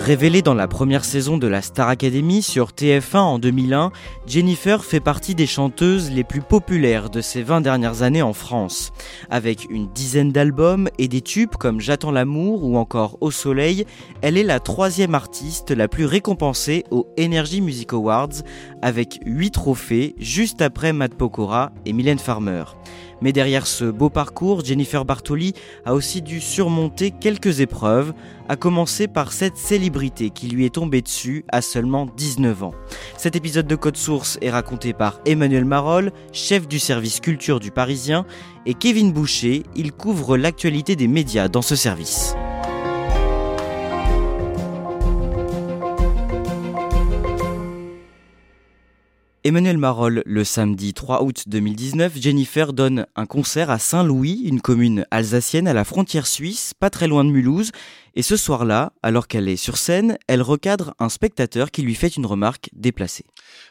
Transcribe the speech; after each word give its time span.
Révélée 0.00 0.40
dans 0.40 0.54
la 0.54 0.66
première 0.66 1.04
saison 1.04 1.36
de 1.36 1.46
la 1.46 1.60
Star 1.60 1.90
Academy 1.90 2.40
sur 2.40 2.70
TF1 2.70 3.18
en 3.18 3.38
2001, 3.38 3.92
Jennifer 4.26 4.82
fait 4.82 4.98
partie 4.98 5.34
des 5.34 5.46
chanteuses 5.46 6.10
les 6.10 6.24
plus 6.24 6.40
populaires 6.40 7.10
de 7.10 7.20
ces 7.20 7.42
20 7.42 7.60
dernières 7.60 8.00
années 8.00 8.22
en 8.22 8.32
France. 8.32 8.92
Avec 9.28 9.66
une 9.68 9.92
dizaine 9.92 10.32
d'albums 10.32 10.88
et 10.96 11.06
des 11.06 11.20
tubes 11.20 11.54
comme 11.54 11.82
J'attends 11.82 12.12
l'amour 12.12 12.64
ou 12.64 12.78
encore 12.78 13.18
Au 13.20 13.30
soleil, 13.30 13.84
elle 14.22 14.38
est 14.38 14.42
la 14.42 14.58
troisième 14.58 15.14
artiste 15.14 15.70
la 15.70 15.86
plus 15.86 16.06
récompensée 16.06 16.84
aux 16.90 17.06
Energy 17.20 17.60
Music 17.60 17.92
Awards 17.92 18.42
avec 18.80 19.20
8 19.26 19.50
trophées 19.50 20.14
juste 20.18 20.62
après 20.62 20.94
Matt 20.94 21.14
Pokora 21.14 21.72
et 21.84 21.92
Mylène 21.92 22.18
Farmer. 22.18 22.64
Mais 23.22 23.32
derrière 23.32 23.66
ce 23.66 23.84
beau 23.84 24.10
parcours, 24.10 24.64
Jennifer 24.64 25.04
Bartoli 25.04 25.54
a 25.84 25.94
aussi 25.94 26.22
dû 26.22 26.40
surmonter 26.40 27.10
quelques 27.10 27.60
épreuves, 27.60 28.12
à 28.48 28.56
commencer 28.56 29.06
par 29.06 29.32
cette 29.32 29.56
célébrité 29.56 30.30
qui 30.30 30.48
lui 30.48 30.64
est 30.64 30.74
tombée 30.74 31.02
dessus 31.02 31.44
à 31.48 31.62
seulement 31.62 32.06
19 32.16 32.64
ans. 32.64 32.74
Cet 33.16 33.36
épisode 33.36 33.66
de 33.66 33.76
Code 33.76 33.96
Source 33.96 34.38
est 34.42 34.50
raconté 34.50 34.92
par 34.92 35.20
Emmanuel 35.26 35.64
Marolles, 35.64 36.12
chef 36.32 36.66
du 36.66 36.78
service 36.78 37.20
culture 37.20 37.60
du 37.60 37.70
Parisien, 37.70 38.26
et 38.66 38.74
Kevin 38.74 39.12
Boucher, 39.12 39.62
il 39.76 39.92
couvre 39.92 40.36
l'actualité 40.36 40.96
des 40.96 41.08
médias 41.08 41.48
dans 41.48 41.62
ce 41.62 41.76
service. 41.76 42.34
Emmanuel 49.42 49.78
Marolles, 49.78 50.22
le 50.26 50.44
samedi 50.44 50.92
3 50.92 51.22
août 51.22 51.44
2019, 51.46 52.12
Jennifer 52.20 52.74
donne 52.74 53.06
un 53.16 53.24
concert 53.24 53.70
à 53.70 53.78
Saint-Louis, 53.78 54.42
une 54.44 54.60
commune 54.60 55.06
alsacienne 55.10 55.66
à 55.66 55.72
la 55.72 55.84
frontière 55.84 56.26
suisse, 56.26 56.74
pas 56.78 56.90
très 56.90 57.08
loin 57.08 57.24
de 57.24 57.30
Mulhouse. 57.30 57.72
Et 58.14 58.20
ce 58.20 58.36
soir-là, 58.36 58.92
alors 59.02 59.28
qu'elle 59.28 59.48
est 59.48 59.56
sur 59.56 59.78
scène, 59.78 60.18
elle 60.26 60.42
recadre 60.42 60.92
un 60.98 61.08
spectateur 61.08 61.70
qui 61.70 61.80
lui 61.80 61.94
fait 61.94 62.08
une 62.08 62.26
remarque 62.26 62.68
déplacée. 62.74 63.24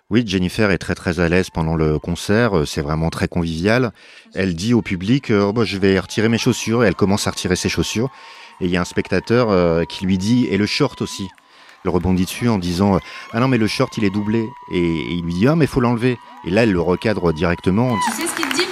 Oui, 0.10 0.24
Jennifer 0.26 0.72
est 0.72 0.80
très 0.80 0.96
très 0.96 1.20
à 1.20 1.30
l'aise 1.30 1.52
pendant 1.52 1.76
le 1.76 2.00
concert, 2.00 2.64
c'est 2.66 2.82
vraiment 2.82 3.12
très 3.12 3.28
convivial. 3.28 3.92
Elle 4.34 4.56
dit 4.56 4.74
au 4.74 4.82
public 4.82 5.30
oh, 5.30 5.54
bah, 5.54 5.66
je 5.66 5.78
vais 5.78 6.00
retirer 6.00 6.30
mes 6.30 6.40
chaussures 6.40 6.84
et 6.84 6.88
elle 6.88 6.96
commence 6.96 7.28
à 7.28 7.32
retirer 7.32 7.56
ses 7.56 7.70
chaussures. 7.70 8.10
Et 8.60 8.66
il 8.66 8.72
y 8.72 8.78
a 8.78 8.82
un 8.82 8.86
spectateur 8.86 9.52
euh, 9.52 9.84
qui 9.84 10.04
lui 10.04 10.18
dit 10.18 10.48
et 10.50 10.58
le 10.58 10.66
short 10.66 11.00
aussi. 11.04 11.28
Elle 11.86 11.92
rebondit 11.92 12.26
dessus 12.26 12.50
en 12.50 12.58
disant 12.58 13.00
Ah 13.32 13.40
non, 13.40 13.48
mais 13.48 13.58
le 13.58 13.68
short 13.68 13.98
il 13.98 14.04
est 14.04 14.10
doublé. 14.10 14.50
Et, 14.72 15.14
il 15.14 15.24
lui 15.24 15.34
dit 15.34 15.48
Ah, 15.48 15.56
mais 15.56 15.68
faut 15.68 15.82
l'enlever. 15.82 16.18
Et 16.46 16.50
là, 16.50 16.64
elle 16.64 16.72
le 16.72 16.82
recadre 16.82 17.34
directement. 17.34 17.96
Tu 18.06 18.22
sais 18.22 18.28
ce 18.28 18.36
qu'il 18.36 18.50
dit, 18.54 18.69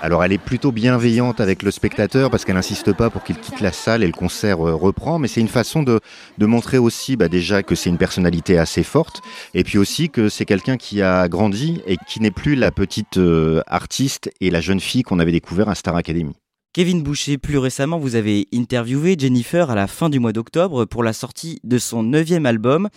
Alors 0.00 0.22
elle 0.22 0.32
est 0.32 0.38
plutôt 0.38 0.70
bienveillante 0.70 1.40
avec 1.40 1.64
le 1.64 1.72
spectateur 1.72 2.30
parce 2.30 2.44
qu'elle 2.44 2.54
n'insiste 2.54 2.92
pas 2.92 3.10
pour 3.10 3.24
qu'il 3.24 3.36
quitte 3.36 3.60
la 3.60 3.72
salle 3.72 4.04
et 4.04 4.06
le 4.06 4.12
concert 4.12 4.66
euh, 4.66 4.74
reprend, 4.74 5.18
mais 5.18 5.26
c'est 5.26 5.40
une 5.40 5.48
façon 5.48 5.82
de, 5.82 6.00
montrer 6.38 6.78
aussi 6.78 7.16
bah, 7.16 7.28
déjà 7.28 7.64
que 7.64 7.74
c'est 7.74 7.90
une 7.90 7.98
personnalité 7.98 8.58
assez 8.58 8.84
forte 8.84 9.22
et 9.54 9.64
puis 9.64 9.76
aussi 9.76 10.08
que 10.08 10.28
c'est 10.28 10.44
quelqu'un 10.44 10.76
qui 10.76 11.02
a 11.02 11.26
grandi 11.28 11.82
et 11.86 11.96
qui 12.08 12.20
n'est 12.20 12.30
plus 12.30 12.54
la 12.54 12.70
petite 12.70 13.18
euh, 13.18 13.60
artiste 13.66 14.30
et 14.40 14.50
la 14.50 14.60
jeune 14.60 14.80
fille 14.80 15.02
qu'on 15.02 15.18
avait 15.18 15.32
découvert 15.32 15.68
à 15.68 15.74
Star 15.74 15.96
Academy. 15.96 16.32
Kevin 16.72 17.02
Boucher, 17.02 17.36
plus 17.36 17.58
récemment, 17.58 17.98
vous 17.98 18.14
avez 18.14 18.46
interviewé 18.54 19.16
Jennifer 19.18 19.68
à 19.68 19.74
la 19.74 19.88
fin 19.88 20.08
du 20.08 20.20
mois 20.20 20.32
d'octobre 20.32 20.84
pour 20.84 21.02
la 21.02 21.12
sortie 21.12 21.58
de 21.64 21.76
son 21.76 22.04
neuvième 22.04 22.46
album. 22.46 22.88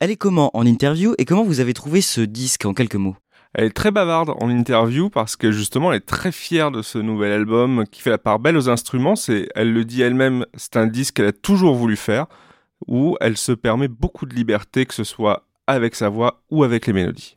Elle 0.00 0.10
est 0.10 0.16
comment 0.16 0.50
en 0.54 0.66
interview 0.66 1.14
et 1.18 1.24
comment 1.24 1.44
vous 1.44 1.60
avez 1.60 1.72
trouvé 1.72 2.00
ce 2.00 2.20
disque 2.20 2.64
en 2.64 2.74
quelques 2.74 2.96
mots? 2.96 3.16
Elle 3.54 3.64
est 3.64 3.70
très 3.70 3.90
bavarde 3.90 4.34
en 4.40 4.50
interview 4.50 5.08
parce 5.08 5.36
que 5.36 5.50
justement 5.50 5.90
elle 5.90 5.98
est 5.98 6.06
très 6.06 6.32
fière 6.32 6.70
de 6.70 6.82
ce 6.82 6.98
nouvel 6.98 7.32
album 7.32 7.84
qui 7.90 8.02
fait 8.02 8.10
la 8.10 8.18
part 8.18 8.38
belle 8.38 8.56
aux 8.56 8.68
instruments. 8.68 9.16
C'est, 9.16 9.48
elle 9.54 9.72
le 9.72 9.84
dit 9.84 10.02
elle-même, 10.02 10.44
c'est 10.54 10.76
un 10.76 10.86
disque 10.86 11.16
qu'elle 11.16 11.26
a 11.26 11.32
toujours 11.32 11.74
voulu 11.74 11.96
faire 11.96 12.26
où 12.86 13.16
elle 13.20 13.36
se 13.36 13.52
permet 13.52 13.88
beaucoup 13.88 14.26
de 14.26 14.34
liberté, 14.34 14.86
que 14.86 14.94
ce 14.94 15.04
soit 15.04 15.44
avec 15.66 15.94
sa 15.94 16.08
voix 16.08 16.42
ou 16.50 16.62
avec 16.62 16.86
les 16.86 16.92
mélodies. 16.92 17.34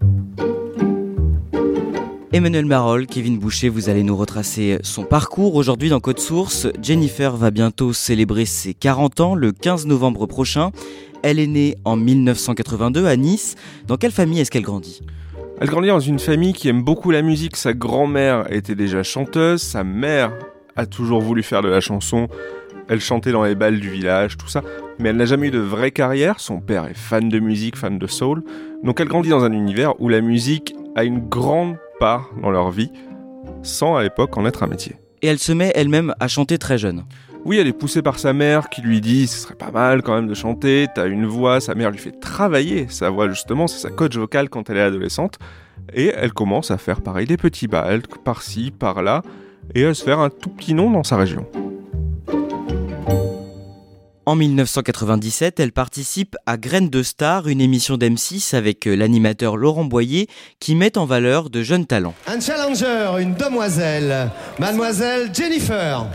Emmanuel 2.34 2.66
Marolles, 2.66 3.08
Kevin 3.08 3.38
Boucher, 3.40 3.68
vous 3.68 3.90
allez 3.90 4.04
nous 4.04 4.16
retracer 4.16 4.80
son 4.84 5.04
parcours. 5.04 5.56
Aujourd'hui 5.56 5.90
dans 5.90 6.00
Code 6.00 6.20
Source, 6.20 6.68
Jennifer 6.82 7.36
va 7.36 7.52
bientôt 7.52 7.92
célébrer 7.92 8.46
ses 8.46 8.74
40 8.74 9.20
ans 9.20 9.36
le 9.36 9.52
15 9.52 9.86
novembre 9.86 10.28
prochain. 10.28 10.72
Elle 11.24 11.40
est 11.40 11.48
née 11.48 11.76
en 11.84 11.98
1982 11.98 13.06
à 13.06 13.18
Nice. 13.18 13.56
Dans 13.86 13.98
quelle 13.98 14.14
famille 14.14 14.40
est-ce 14.40 14.50
qu'elle 14.50 14.64
grandit? 14.64 15.02
Elle 15.62 15.70
grandit 15.70 15.90
dans 15.90 16.00
une 16.00 16.18
famille 16.18 16.54
qui 16.54 16.70
aime 16.70 16.82
beaucoup 16.82 17.12
la 17.12 17.22
musique. 17.22 17.56
Sa 17.56 17.74
grand-mère 17.74 18.52
était 18.52 18.74
déjà 18.74 19.04
chanteuse, 19.04 19.62
sa 19.62 19.84
mère 19.84 20.34
a 20.76 20.88
toujours 20.88 21.22
voulu 21.22 21.44
faire 21.44 21.62
de 21.62 21.70
la 21.70 21.80
chanson. 21.80 22.30
Elle 22.90 23.00
chantait 23.00 23.32
dans 23.32 23.44
les 23.44 23.54
balles 23.54 23.80
du 23.80 23.92
village, 23.92 24.38
tout 24.38 24.48
ça. 24.48 24.64
Mais 24.98 25.10
elle 25.10 25.18
n'a 25.18 25.26
jamais 25.26 25.50
eu 25.50 25.52
de 25.52 25.60
vraie 25.60 25.92
carrière. 25.92 26.40
Son 26.40 26.60
père 26.62 26.86
est 26.86 26.98
fan 26.98 27.30
de 27.30 27.38
musique, 27.38 27.78
fan 27.78 28.00
de 28.00 28.08
soul. 28.08 28.44
Donc 28.84 29.00
elle 29.00 29.08
grandit 29.08 29.30
dans 29.30 29.44
un 29.44 29.52
univers 29.52 30.02
où 30.02 30.10
la 30.10 30.22
musique 30.22 30.74
a 30.96 31.04
une 31.04 31.20
grande 31.30 31.78
part 32.00 32.32
dans 32.42 32.50
leur 32.50 32.72
vie, 32.72 32.92
sans 33.62 33.96
à 33.96 34.02
l'époque 34.02 34.36
en 34.38 34.48
être 34.48 34.64
un 34.64 34.68
métier. 34.68 34.96
Et 35.22 35.28
elle 35.28 35.38
se 35.38 35.52
met 35.52 35.72
elle-même 35.76 36.16
à 36.20 36.28
chanter 36.28 36.58
très 36.58 36.80
jeune. 36.80 37.04
Oui, 37.44 37.58
elle 37.58 37.68
est 37.68 37.74
poussée 37.74 38.04
par 38.04 38.20
sa 38.20 38.34
mère 38.34 38.70
qui 38.70 38.82
lui 38.82 39.02
dit 39.02 39.26
ce 39.26 39.40
serait 39.40 39.56
pas 39.56 39.72
mal 39.72 40.04
quand 40.04 40.14
même 40.14 40.28
de 40.28 40.34
chanter, 40.36 40.88
t'as 40.94 41.08
une 41.08 41.26
voix, 41.26 41.60
sa 41.60 41.74
mère 41.74 41.90
lui 41.90 41.98
fait 41.98 42.20
travailler 42.20 42.86
sa 42.90 43.10
voix 43.10 43.28
justement, 43.30 43.66
c'est 43.66 43.80
sa 43.80 43.90
coach 43.90 44.16
vocale 44.16 44.48
quand 44.48 44.70
elle 44.70 44.78
est 44.78 44.82
adolescente, 44.82 45.40
et 45.94 46.12
elle 46.16 46.34
commence 46.34 46.70
à 46.70 46.78
faire 46.78 47.02
pareil 47.02 47.26
des 47.26 47.38
petits 47.38 47.68
balles 47.68 48.04
par-ci, 48.24 48.70
par-là, 48.70 49.24
et 49.74 49.86
à 49.86 49.94
se 49.96 50.04
faire 50.04 50.20
un 50.20 50.30
tout 50.30 50.50
petit 50.50 50.76
nom 50.76 50.92
dans 50.92 51.04
sa 51.04 51.18
région. 51.18 51.48
En 54.28 54.36
1997, 54.36 55.60
elle 55.60 55.72
participe 55.72 56.38
à 56.46 56.58
Graines 56.58 56.92
de 56.92 57.02
Star, 57.02 57.48
une 57.48 57.60
émission 57.60 57.98
d'M6 57.98 58.56
avec 58.56 58.88
euh, 58.88 58.96
l'animateur 58.96 59.58
Laurent 59.58 59.84
Boyer 59.84 60.28
qui 60.60 60.76
met 60.76 60.96
en 60.96 61.06
valeur 61.06 61.50
de 61.50 61.64
jeunes 61.64 61.88
talents. 61.88 62.14
Un 62.28 62.40
challenger, 62.40 63.20
une 63.20 63.34
demoiselle, 63.34 64.30
mademoiselle 64.60 65.32
Jennifer. 65.34 66.06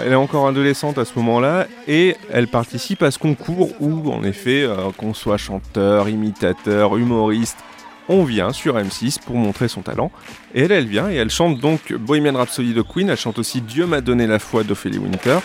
Elle 0.00 0.12
est 0.12 0.16
encore 0.16 0.46
adolescente 0.46 0.96
à 0.98 1.04
ce 1.04 1.12
moment-là 1.16 1.66
et 1.88 2.16
elle 2.30 2.46
participe 2.46 3.02
à 3.02 3.10
ce 3.10 3.18
concours 3.18 3.70
où, 3.80 4.12
en 4.12 4.22
effet, 4.22 4.62
euh, 4.62 4.90
qu'on 4.96 5.12
soit 5.12 5.38
chanteur, 5.38 6.08
imitateur, 6.08 6.96
humoriste, 6.96 7.58
on 8.08 8.24
vient 8.24 8.52
sur 8.52 8.76
M6 8.76 9.18
pour 9.20 9.36
montrer 9.36 9.68
son 9.68 9.82
talent. 9.82 10.10
Et 10.54 10.62
elle, 10.62 10.72
elle 10.72 10.86
vient 10.86 11.10
et 11.10 11.16
elle 11.16 11.30
chante 11.30 11.58
donc 11.58 11.92
Bohemian 11.92 12.36
Rhapsody 12.36 12.74
de 12.74 12.82
Queen, 12.82 13.10
elle 13.10 13.16
chante 13.16 13.38
aussi 13.38 13.60
Dieu 13.60 13.86
m'a 13.86 14.00
donné 14.00 14.26
la 14.26 14.38
foi 14.38 14.62
d'Ophélie 14.62 14.98
Winter. 14.98 15.38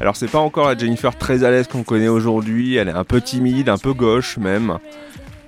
Alors 0.00 0.16
c'est 0.16 0.30
pas 0.30 0.38
encore 0.38 0.68
la 0.68 0.76
Jennifer 0.76 1.16
très 1.16 1.44
à 1.44 1.50
l'aise 1.50 1.66
qu'on 1.66 1.82
connaît 1.82 2.08
aujourd'hui, 2.08 2.76
elle 2.76 2.88
est 2.88 2.92
un 2.92 3.04
peu 3.04 3.20
timide, 3.20 3.68
un 3.68 3.78
peu 3.78 3.92
gauche 3.92 4.36
même. 4.36 4.78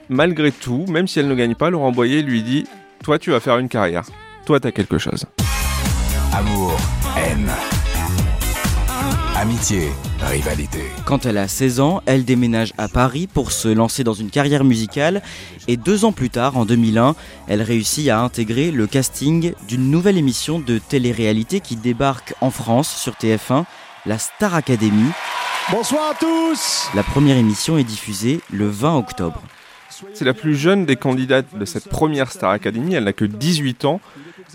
Malgré 0.09 0.53
tout, 0.53 0.85
même 0.89 1.09
si 1.09 1.19
elle 1.19 1.29
ne 1.29 1.35
gagne 1.35 1.55
pas, 1.55 1.71
Laurent 1.71 1.93
Boyer 1.93 2.23
lui 2.23 2.43
dit 2.43 2.67
Toi, 3.03 3.19
tu 3.19 3.31
vas 3.31 3.41
faire 3.41 3.59
une 3.59 3.69
carrière. 3.69 4.05
Toi, 4.45 4.61
t'as 4.61 4.71
quelque 4.71 4.99
chose. 4.99 5.25
Amour, 6.33 6.77
haine, 7.17 7.51
amitié, 9.37 9.89
rivalité. 10.21 10.81
Quand 11.05 11.27
elle 11.27 11.39
a 11.39 11.49
16 11.49 11.81
ans, 11.81 12.03
elle 12.07 12.25
déménage 12.25 12.73
à 12.79 12.89
Paris 12.89 13.27
pour 13.27 13.53
se 13.53 13.69
lancer 13.69 14.05
dans 14.05 14.13
une 14.13 14.31
carrière 14.31 14.65
musicale 14.65 15.23
et 15.69 15.77
deux 15.77 16.05
ans 16.05 16.13
plus 16.13 16.31
tard, 16.31 16.57
en 16.57 16.65
2001, 16.65 17.15
elle 17.49 17.63
réussit 17.63 18.09
à 18.09 18.21
intégrer 18.21 18.71
le 18.71 18.87
casting 18.87 19.53
d'une 19.69 19.91
nouvelle 19.91 20.19
émission 20.19 20.59
de 20.59 20.79
télé-réalité 20.79 21.61
qui 21.61 21.77
débarque 21.77 22.35
en 22.41 22.51
France 22.51 22.95
sur 22.95 23.15
TF1, 23.15 23.65
la 24.05 24.19
Star 24.19 24.55
Academy. 24.55 25.11
Bonsoir 25.71 26.11
à 26.11 26.15
tous 26.15 26.89
La 26.95 27.03
première 27.03 27.37
émission 27.37 27.77
est 27.77 27.85
diffusée 27.85 28.41
le 28.53 28.69
20 28.69 28.97
octobre. 28.97 29.43
C'est 30.13 30.25
la 30.25 30.35
plus 30.35 30.57
jeune 30.57 30.87
des 30.87 30.97
candidates 30.97 31.57
de 31.59 31.65
cette 31.65 31.89
première 31.89 32.31
Star 32.33 32.51
Academy, 32.51 32.95
elle 32.95 33.05
n'a 33.05 33.13
que 33.13 33.25
18 33.25 33.85
ans 33.85 34.01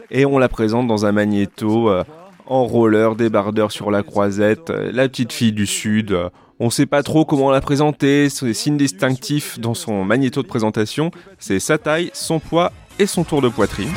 et 0.10 0.26
on 0.26 0.38
la 0.38 0.50
présente 0.50 0.88
dans 0.88 1.06
un 1.06 1.12
magnéto 1.12 1.90
euh, 1.90 2.04
en 2.46 2.66
roller, 2.66 3.16
débardeur 3.16 3.72
sur 3.72 3.92
la 3.92 4.04
croisette, 4.04 4.70
euh, 4.70 4.92
la 4.94 5.08
petite 5.08 5.34
fille 5.34 5.54
du 5.54 5.66
Sud. 5.66 6.12
euh, 6.12 6.30
on 6.60 6.70
sait 6.70 6.86
pas 6.86 7.02
trop 7.02 7.26
comment 7.26 7.50
la 7.50 7.62
présenter, 7.62 8.30
ses 8.30 8.54
signes 8.54 8.78
distinctifs 8.78 9.60
dans 9.60 9.74
son 9.74 10.06
magnéto 10.06 10.44
de 10.44 10.48
présentation, 10.48 11.10
c'est 11.40 11.60
sa 11.60 11.80
taille, 11.80 12.12
son 12.14 12.40
poids 12.40 12.72
et 13.00 13.08
son 13.08 13.24
tour 13.24 13.42
de 13.42 13.50
poitrine. 13.50 13.90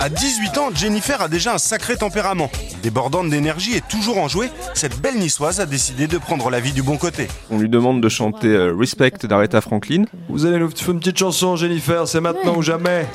À 0.00 0.08
18 0.08 0.58
ans, 0.58 0.68
Jennifer 0.74 1.20
a 1.22 1.28
déjà 1.28 1.54
un 1.54 1.58
sacré 1.58 1.96
tempérament. 1.96 2.50
Débordante 2.82 3.30
d'énergie 3.30 3.76
et 3.76 3.80
toujours 3.80 4.18
enjouée, 4.18 4.50
cette 4.74 5.00
belle 5.00 5.16
niçoise 5.16 5.60
a 5.60 5.66
décidé 5.66 6.06
de 6.06 6.18
prendre 6.18 6.50
la 6.50 6.60
vie 6.60 6.72
du 6.72 6.82
bon 6.82 6.96
côté. 6.96 7.28
On 7.50 7.58
lui 7.58 7.68
demande 7.68 8.00
de 8.00 8.08
chanter 8.08 8.48
euh, 8.48 8.74
Respect 8.78 9.12
d'Aretha 9.24 9.60
Franklin. 9.60 10.04
Vous 10.28 10.44
allez 10.46 10.58
nous 10.58 10.70
faire 10.70 10.90
une 10.90 11.00
petite 11.00 11.18
chanson, 11.18 11.56
Jennifer, 11.56 12.06
c'est 12.06 12.20
maintenant 12.20 12.56
ou 12.56 12.62
jamais. 12.62 13.06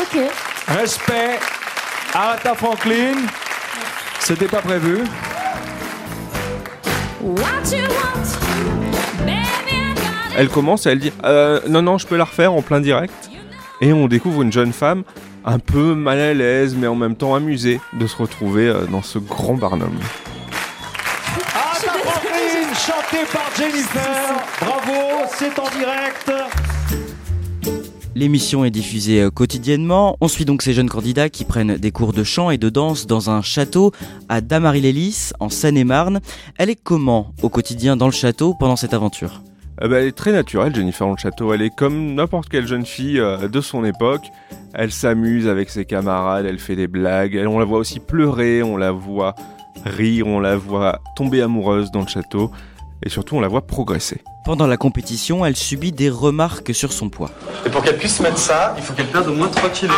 Ok. 0.00 0.20
Respect, 0.68 1.38
Aretha 2.14 2.54
Franklin. 2.54 3.16
C'était 4.20 4.46
pas 4.46 4.62
prévu. 4.62 5.04
Elle 10.36 10.48
commence 10.48 10.86
et 10.86 10.90
elle 10.90 11.00
dit 11.00 11.12
euh, 11.24 11.60
Non, 11.68 11.82
non, 11.82 11.98
je 11.98 12.06
peux 12.06 12.16
la 12.16 12.24
refaire 12.24 12.52
en 12.52 12.62
plein 12.62 12.80
direct. 12.80 13.12
Et 13.80 13.92
on 13.92 14.08
découvre 14.08 14.42
une 14.42 14.52
jeune 14.52 14.72
femme 14.72 15.04
un 15.44 15.58
peu 15.58 15.94
mal 15.94 16.18
à 16.18 16.34
l'aise, 16.34 16.76
mais 16.76 16.86
en 16.86 16.94
même 16.94 17.16
temps 17.16 17.34
amusée 17.34 17.80
de 17.98 18.06
se 18.06 18.16
retrouver 18.16 18.68
euh, 18.68 18.86
dans 18.86 19.02
ce 19.02 19.18
grand 19.18 19.54
Barnum. 19.54 19.92
Franklin, 22.04 22.74
chantée 22.74 23.24
par 23.32 23.50
Jennifer. 23.56 24.34
Bravo, 24.60 25.26
c'est 25.36 25.58
en 25.58 25.68
direct. 25.70 26.32
L'émission 28.14 28.64
est 28.64 28.70
diffusée 28.70 29.22
euh, 29.22 29.30
quotidiennement. 29.30 30.16
On 30.20 30.26
suit 30.26 30.44
donc 30.44 30.62
ces 30.62 30.72
jeunes 30.72 30.88
candidats 30.88 31.28
qui 31.28 31.44
prennent 31.44 31.76
des 31.76 31.92
cours 31.92 32.12
de 32.12 32.24
chant 32.24 32.50
et 32.50 32.58
de 32.58 32.68
danse 32.68 33.06
dans 33.06 33.30
un 33.30 33.42
château 33.42 33.92
à 34.28 34.40
Damary-les-Lys, 34.40 35.34
en 35.38 35.50
Seine-et-Marne. 35.50 36.20
Elle 36.56 36.70
est 36.70 36.80
comment 36.82 37.32
au 37.42 37.48
quotidien 37.48 37.96
dans 37.96 38.06
le 38.06 38.12
château 38.12 38.54
pendant 38.58 38.76
cette 38.76 38.92
aventure? 38.92 39.42
Euh, 39.82 39.88
bah, 39.88 40.00
elle 40.00 40.08
est 40.08 40.16
très 40.16 40.32
naturelle, 40.32 40.74
Jennifer 40.74 41.08
le 41.08 41.16
château. 41.16 41.52
Elle 41.52 41.62
est 41.62 41.74
comme 41.74 42.14
n'importe 42.14 42.48
quelle 42.48 42.66
jeune 42.66 42.84
fille 42.86 43.20
euh, 43.20 43.48
de 43.48 43.60
son 43.60 43.84
époque. 43.84 44.24
Elle 44.74 44.90
s'amuse 44.92 45.46
avec 45.48 45.70
ses 45.70 45.84
camarades, 45.84 46.46
elle 46.46 46.58
fait 46.58 46.76
des 46.76 46.88
blagues. 46.88 47.34
Elle- 47.34 47.48
on 47.48 47.58
la 47.58 47.64
voit 47.64 47.78
aussi 47.78 48.00
pleurer, 48.00 48.62
on 48.62 48.76
la 48.76 48.90
voit 48.92 49.34
rire, 49.84 50.26
on 50.26 50.40
la 50.40 50.56
voit 50.56 51.00
tomber 51.16 51.42
amoureuse 51.42 51.90
dans 51.92 52.00
le 52.00 52.08
château. 52.08 52.50
Et 53.04 53.08
surtout, 53.08 53.36
on 53.36 53.40
la 53.40 53.46
voit 53.48 53.66
progresser. 53.66 54.20
Pendant 54.44 54.66
la 54.66 54.76
compétition, 54.76 55.44
elle 55.46 55.54
subit 55.54 55.92
des 55.92 56.10
remarques 56.10 56.74
sur 56.74 56.92
son 56.92 57.10
poids. 57.10 57.30
Et 57.64 57.70
pour 57.70 57.82
qu'elle 57.82 57.96
puisse 57.96 58.18
mettre 58.20 58.38
ça, 58.38 58.74
il 58.76 58.82
faut 58.82 58.92
qu'elle 58.94 59.06
perde 59.06 59.28
au 59.28 59.34
moins 59.34 59.46
3 59.48 59.70
kilos 59.70 59.94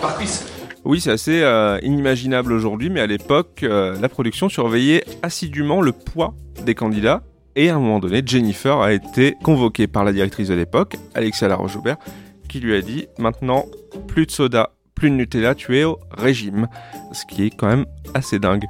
par 0.00 0.16
cuisse. 0.16 0.46
Oui, 0.84 1.00
c'est 1.00 1.10
assez 1.10 1.40
euh, 1.42 1.78
inimaginable 1.82 2.52
aujourd'hui, 2.52 2.90
mais 2.90 3.00
à 3.00 3.06
l'époque, 3.06 3.62
euh, 3.64 3.96
la 4.00 4.08
production 4.08 4.48
surveillait 4.48 5.02
assidûment 5.22 5.80
le 5.80 5.92
poids 5.92 6.34
des 6.64 6.74
candidats. 6.74 7.22
Et 7.56 7.70
à 7.70 7.76
un 7.76 7.78
moment 7.78 8.00
donné, 8.00 8.22
Jennifer 8.24 8.78
a 8.80 8.92
été 8.92 9.36
convoquée 9.42 9.86
par 9.86 10.04
la 10.04 10.12
directrice 10.12 10.48
de 10.48 10.54
l'époque, 10.54 10.96
Alexia 11.14 11.46
Laroche-Joubert, 11.46 11.96
qui 12.48 12.60
lui 12.60 12.74
a 12.74 12.80
dit 12.80 13.06
maintenant, 13.18 13.66
plus 14.08 14.26
de 14.26 14.30
soda, 14.32 14.70
plus 14.94 15.10
de 15.10 15.14
Nutella, 15.14 15.54
tu 15.54 15.78
es 15.78 15.84
au 15.84 15.98
régime. 16.10 16.68
Ce 17.12 17.24
qui 17.26 17.44
est 17.44 17.50
quand 17.50 17.68
même 17.68 17.86
assez 18.12 18.38
dingue. 18.38 18.64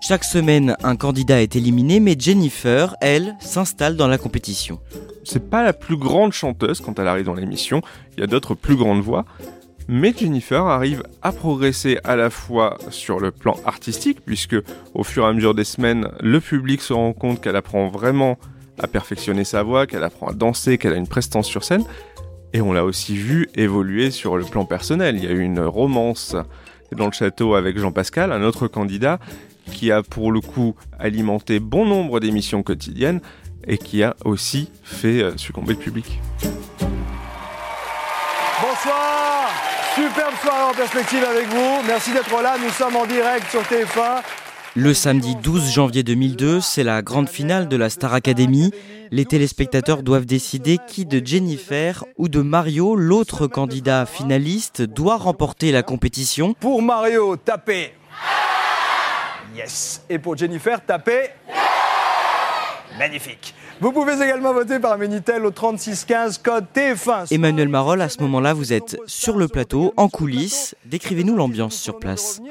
Chaque 0.00 0.24
semaine, 0.24 0.74
un 0.82 0.96
candidat 0.96 1.42
est 1.42 1.54
éliminé, 1.56 2.00
mais 2.00 2.16
Jennifer, 2.18 2.96
elle, 3.02 3.36
s'installe 3.40 3.96
dans 3.96 4.08
la 4.08 4.16
compétition. 4.16 4.80
C'est 5.24 5.50
pas 5.50 5.62
la 5.62 5.74
plus 5.74 5.98
grande 5.98 6.32
chanteuse 6.32 6.80
quand 6.80 6.98
elle 6.98 7.06
arrive 7.06 7.26
dans 7.26 7.34
l'émission, 7.34 7.82
il 8.16 8.20
y 8.20 8.22
a 8.22 8.26
d'autres 8.26 8.54
plus 8.54 8.76
grandes 8.76 9.02
voix, 9.02 9.26
mais 9.90 10.14
Jennifer 10.16 10.66
arrive 10.66 11.02
à 11.20 11.32
progresser 11.32 11.98
à 12.04 12.14
la 12.14 12.30
fois 12.30 12.78
sur 12.90 13.18
le 13.18 13.32
plan 13.32 13.56
artistique, 13.66 14.20
puisque 14.24 14.54
au 14.94 15.02
fur 15.02 15.24
et 15.24 15.26
à 15.26 15.32
mesure 15.32 15.52
des 15.52 15.64
semaines, 15.64 16.08
le 16.20 16.40
public 16.40 16.80
se 16.80 16.92
rend 16.92 17.12
compte 17.12 17.40
qu'elle 17.40 17.56
apprend 17.56 17.88
vraiment 17.88 18.38
à 18.78 18.86
perfectionner 18.86 19.42
sa 19.42 19.64
voix, 19.64 19.88
qu'elle 19.88 20.04
apprend 20.04 20.28
à 20.28 20.32
danser, 20.32 20.78
qu'elle 20.78 20.92
a 20.92 20.96
une 20.96 21.08
prestance 21.08 21.48
sur 21.48 21.64
scène, 21.64 21.84
et 22.52 22.60
on 22.60 22.72
l'a 22.72 22.84
aussi 22.84 23.16
vu 23.16 23.48
évoluer 23.56 24.12
sur 24.12 24.36
le 24.36 24.44
plan 24.44 24.64
personnel. 24.64 25.16
Il 25.16 25.24
y 25.24 25.26
a 25.26 25.32
eu 25.32 25.40
une 25.40 25.60
romance 25.60 26.36
dans 26.92 27.06
le 27.06 27.12
château 27.12 27.56
avec 27.56 27.76
Jean 27.76 27.90
Pascal, 27.90 28.30
un 28.30 28.44
autre 28.44 28.68
candidat, 28.68 29.18
qui 29.66 29.90
a 29.90 30.04
pour 30.04 30.30
le 30.30 30.40
coup 30.40 30.76
alimenté 31.00 31.58
bon 31.58 31.84
nombre 31.84 32.20
d'émissions 32.20 32.62
quotidiennes 32.62 33.20
et 33.66 33.76
qui 33.76 34.04
a 34.04 34.14
aussi 34.24 34.70
fait 34.84 35.20
euh, 35.20 35.36
succomber 35.36 35.72
le 35.72 35.80
public. 35.80 36.20
Bonsoir. 38.62 39.69
Superbe 39.94 40.34
soirée 40.40 40.70
en 40.70 40.74
perspective 40.74 41.24
avec 41.24 41.48
vous. 41.48 41.82
Merci 41.86 42.12
d'être 42.12 42.40
là. 42.40 42.56
Nous 42.62 42.70
sommes 42.70 42.94
en 42.94 43.06
direct 43.06 43.50
sur 43.50 43.62
TF1. 43.62 44.22
Le 44.76 44.94
samedi 44.94 45.34
12 45.34 45.68
janvier 45.68 46.04
2002, 46.04 46.60
c'est 46.60 46.84
la 46.84 47.02
grande 47.02 47.28
finale 47.28 47.66
de 47.66 47.76
la 47.76 47.90
Star 47.90 48.14
Academy. 48.14 48.70
Les 49.10 49.24
téléspectateurs 49.24 50.04
doivent 50.04 50.26
décider 50.26 50.78
qui 50.86 51.06
de 51.06 51.20
Jennifer 51.24 52.04
ou 52.18 52.28
de 52.28 52.40
Mario, 52.40 52.94
l'autre 52.94 53.48
candidat 53.48 54.06
finaliste, 54.06 54.82
doit 54.82 55.16
remporter 55.16 55.72
la 55.72 55.82
compétition. 55.82 56.54
Pour 56.54 56.82
Mario, 56.82 57.36
tapez. 57.36 57.92
Yes. 59.56 60.02
Et 60.08 60.20
pour 60.20 60.36
Jennifer, 60.36 60.80
tapez. 60.86 61.30
Magnifique. 62.98 63.54
Vous 63.80 63.92
pouvez 63.92 64.12
également 64.12 64.52
voter 64.52 64.78
par 64.78 64.98
Minitel 64.98 65.46
au 65.46 65.50
3615 65.50 66.38
code 66.38 66.66
TF1. 66.74 67.32
Emmanuel 67.32 67.68
Marolle, 67.68 68.02
à 68.02 68.10
ce 68.10 68.20
moment-là, 68.20 68.52
vous 68.52 68.74
êtes 68.74 68.98
sur 69.06 69.38
le 69.38 69.48
plateau, 69.48 69.94
en 69.96 70.08
coulisses. 70.08 70.74
Décrivez-nous 70.84 71.34
l'ambiance 71.34 71.76
sur 71.76 71.98
place. 71.98 72.42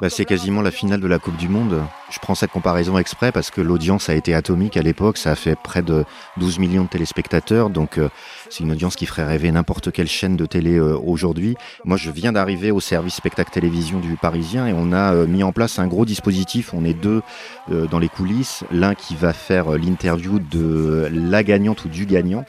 Bah, 0.00 0.10
c'est 0.10 0.24
quasiment 0.24 0.60
la 0.60 0.72
finale 0.72 1.00
de 1.00 1.06
la 1.06 1.20
Coupe 1.20 1.36
du 1.36 1.48
Monde. 1.48 1.82
Je 2.10 2.18
prends 2.18 2.34
cette 2.34 2.50
comparaison 2.50 2.98
exprès 2.98 3.30
parce 3.30 3.52
que 3.52 3.60
l'audience 3.60 4.08
a 4.08 4.14
été 4.14 4.34
atomique 4.34 4.76
à 4.76 4.82
l'époque. 4.82 5.18
Ça 5.18 5.30
a 5.30 5.34
fait 5.36 5.56
près 5.56 5.82
de 5.82 6.04
12 6.38 6.58
millions 6.58 6.82
de 6.82 6.88
téléspectateurs. 6.88 7.70
Donc, 7.70 7.98
euh, 7.98 8.08
c'est 8.52 8.64
une 8.64 8.72
audience 8.72 8.96
qui 8.96 9.06
ferait 9.06 9.24
rêver 9.24 9.50
n'importe 9.50 9.90
quelle 9.92 10.08
chaîne 10.08 10.36
de 10.36 10.44
télé 10.44 10.76
euh, 10.76 10.94
aujourd'hui. 10.98 11.56
Moi, 11.86 11.96
je 11.96 12.10
viens 12.10 12.32
d'arriver 12.32 12.70
au 12.70 12.80
service 12.80 13.14
spectacle 13.14 13.50
télévision 13.50 13.98
du 13.98 14.16
Parisien 14.16 14.66
et 14.66 14.74
on 14.74 14.92
a 14.92 15.14
euh, 15.14 15.26
mis 15.26 15.42
en 15.42 15.52
place 15.52 15.78
un 15.78 15.86
gros 15.86 16.04
dispositif. 16.04 16.74
On 16.74 16.84
est 16.84 16.92
deux 16.92 17.22
euh, 17.70 17.86
dans 17.86 17.98
les 17.98 18.10
coulisses. 18.10 18.62
L'un 18.70 18.94
qui 18.94 19.16
va 19.16 19.32
faire 19.32 19.70
l'interview 19.70 20.38
de 20.38 21.08
la 21.10 21.42
gagnante 21.42 21.86
ou 21.86 21.88
du 21.88 22.04
gagnant. 22.04 22.44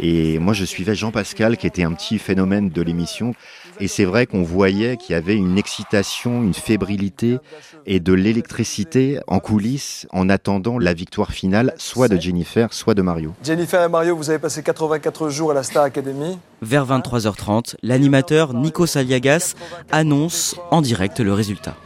Et 0.00 0.38
moi, 0.38 0.54
je 0.54 0.64
suivais 0.64 0.94
Jean 0.94 1.10
Pascal, 1.10 1.56
qui 1.56 1.66
était 1.66 1.82
un 1.82 1.92
petit 1.92 2.18
phénomène 2.18 2.70
de 2.70 2.82
l'émission. 2.82 3.34
Et 3.80 3.88
c'est 3.88 4.04
vrai 4.04 4.26
qu'on 4.26 4.42
voyait 4.42 4.96
qu'il 4.96 5.14
y 5.14 5.16
avait 5.16 5.36
une 5.36 5.58
excitation, 5.58 6.42
une 6.42 6.54
fébrilité 6.54 7.38
et 7.86 8.00
de 8.00 8.12
l'électricité 8.12 9.20
en 9.26 9.38
coulisses 9.38 10.06
en 10.12 10.28
attendant 10.28 10.78
la 10.78 10.94
victoire 10.94 11.32
finale, 11.32 11.74
soit 11.78 12.08
de 12.08 12.20
Jennifer, 12.20 12.72
soit 12.72 12.94
de 12.94 13.02
Mario. 13.02 13.34
Jennifer 13.44 13.82
et 13.82 13.88
Mario, 13.88 14.16
vous 14.16 14.30
avez 14.30 14.38
passé 14.38 14.62
84 14.62 15.28
jours 15.28 15.50
à 15.50 15.54
la 15.54 15.62
Star 15.62 15.84
Academy. 15.84 16.38
Vers 16.60 16.86
23h30, 16.86 17.76
l'animateur 17.82 18.54
Nico 18.54 18.86
Saliagas 18.86 19.54
annonce 19.90 20.56
en 20.70 20.80
direct 20.80 21.20
le 21.20 21.32
résultat. 21.32 21.76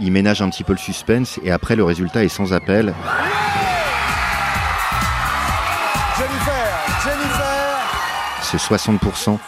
Il 0.00 0.10
ménage 0.10 0.42
un 0.42 0.48
petit 0.48 0.64
peu 0.64 0.72
le 0.72 0.78
suspense 0.78 1.38
et 1.44 1.50
après 1.50 1.76
le 1.76 1.84
résultat 1.84 2.24
est 2.24 2.28
sans 2.28 2.52
appel. 2.52 2.94
C'est 8.52 8.74
60% 8.74 9.38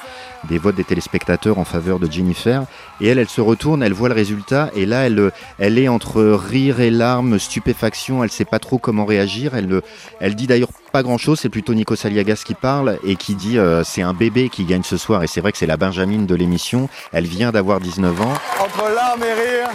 des 0.49 0.57
votes 0.57 0.77
des 0.77 0.85
téléspectateurs 0.85 1.59
en 1.59 1.65
faveur 1.65 1.99
de 1.99 2.11
Jennifer. 2.11 2.65
Et 3.03 3.09
elle, 3.09 3.19
elle 3.19 3.29
se 3.29 3.43
retourne, 3.43 3.83
elle 3.83 3.93
voit 3.93 4.09
le 4.09 4.15
résultat, 4.15 4.71
et 4.75 4.87
là, 4.87 5.07
elle, 5.07 5.31
elle 5.59 5.79
est 5.79 5.89
entre 5.89 6.23
rire 6.23 6.81
et 6.81 6.91
larmes, 6.91 7.39
stupéfaction, 7.39 8.25
elle 8.25 8.31
sait 8.31 8.47
pas 8.47 8.59
trop 8.59 8.79
comment 8.79 9.05
réagir. 9.05 9.55
Elle, 9.55 9.83
elle 10.21 10.35
dit 10.35 10.47
d'ailleurs 10.47 10.71
pas 10.91 11.03
grand-chose, 11.03 11.41
c'est 11.41 11.51
plutôt 11.51 11.75
Nico 11.75 11.97
Saliagas 11.97 12.43
qui 12.47 12.55
parle 12.55 12.99
et 13.05 13.17
qui 13.17 13.35
dit 13.35 13.59
euh, 13.59 13.85
c'est 13.85 14.03
un 14.03 14.15
bébé 14.15 14.49
qui 14.49 14.65
gagne 14.65 14.85
ce 14.85 14.97
soir. 14.97 15.23
Et 15.23 15.27
c'est 15.27 15.43
vrai 15.43 15.53
que 15.53 15.59
c'est 15.59 15.67
la 15.67 15.77
Benjamine 15.77 16.25
de 16.25 16.35
l'émission. 16.35 16.89
Elle 17.13 17.27
vient 17.27 17.53
d'avoir 17.53 17.81
19 17.81 18.21
ans. 18.23 18.35
Entre 18.59 18.95
larmes 18.95 19.23
et 19.23 19.35
rire, 19.35 19.69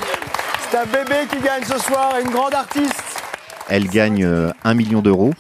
c'est 0.71 0.77
un 0.77 0.85
bébé 0.85 1.27
qui 1.29 1.39
gagne 1.45 1.63
ce 1.63 1.77
soir, 1.77 2.13
une 2.23 2.31
grande 2.31 2.55
artiste. 2.55 3.21
Elle 3.67 3.87
gagne 3.89 4.25
euh, 4.25 4.49
un 4.63 4.73
million 4.73 5.01
d'euros 5.01 5.33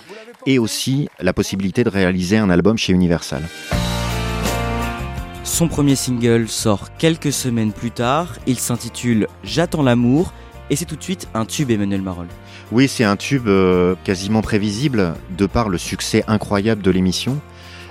et 0.45 0.59
aussi 0.59 1.09
la 1.19 1.33
possibilité 1.33 1.83
de 1.83 1.89
réaliser 1.89 2.37
un 2.37 2.49
album 2.49 2.77
chez 2.77 2.93
Universal. 2.93 3.41
Son 5.49 5.67
premier 5.67 5.95
single 5.95 6.47
sort 6.47 6.95
quelques 6.99 7.33
semaines 7.33 7.73
plus 7.73 7.89
tard, 7.89 8.37
il 8.45 8.59
s'intitule 8.59 9.27
J'attends 9.43 9.81
l'amour 9.81 10.31
et 10.69 10.75
c'est 10.75 10.85
tout 10.85 10.95
de 10.95 11.03
suite 11.03 11.27
un 11.33 11.43
tube 11.43 11.71
Emmanuel 11.71 12.03
Marol. 12.03 12.27
Oui, 12.71 12.87
c'est 12.87 13.03
un 13.03 13.17
tube 13.17 13.47
euh, 13.47 13.95
quasiment 14.03 14.41
prévisible 14.43 15.15
de 15.37 15.47
par 15.47 15.67
le 15.67 15.79
succès 15.79 16.23
incroyable 16.27 16.83
de 16.83 16.91
l'émission. 16.91 17.41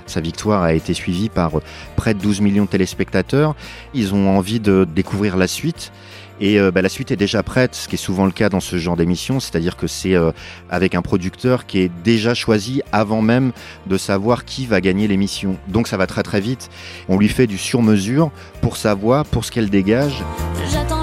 Sa 0.06 0.20
victoire 0.20 0.62
a 0.62 0.72
été 0.72 0.94
suivie 0.94 1.28
par 1.28 1.50
près 1.96 2.14
de 2.14 2.20
12 2.20 2.40
millions 2.40 2.64
de 2.64 2.70
téléspectateurs. 2.70 3.56
Ils 3.92 4.14
ont 4.14 4.38
envie 4.38 4.60
de 4.60 4.86
découvrir 4.94 5.36
la 5.36 5.48
suite. 5.48 5.92
Et 6.40 6.58
euh, 6.58 6.70
bah, 6.70 6.82
la 6.82 6.88
suite 6.88 7.10
est 7.10 7.16
déjà 7.16 7.42
prête, 7.42 7.74
ce 7.74 7.88
qui 7.88 7.96
est 7.96 7.98
souvent 7.98 8.24
le 8.24 8.30
cas 8.32 8.48
dans 8.48 8.60
ce 8.60 8.76
genre 8.78 8.96
d'émission, 8.96 9.40
c'est-à-dire 9.40 9.76
que 9.76 9.86
c'est 9.86 10.14
euh, 10.14 10.32
avec 10.70 10.94
un 10.94 11.02
producteur 11.02 11.66
qui 11.66 11.80
est 11.80 11.90
déjà 12.04 12.34
choisi 12.34 12.82
avant 12.92 13.22
même 13.22 13.52
de 13.86 13.96
savoir 13.96 14.44
qui 14.44 14.66
va 14.66 14.80
gagner 14.80 15.08
l'émission. 15.08 15.56
Donc 15.68 15.88
ça 15.88 15.96
va 15.96 16.06
très 16.06 16.22
très 16.22 16.40
vite. 16.40 16.70
On 17.08 17.18
lui 17.18 17.28
fait 17.28 17.46
du 17.46 17.58
sur-mesure 17.58 18.30
pour 18.60 18.76
sa 18.76 18.94
voix, 18.94 19.24
pour 19.24 19.44
ce 19.44 19.50
qu'elle 19.50 19.70
dégage. 19.70 20.22
J'attends 20.70 20.98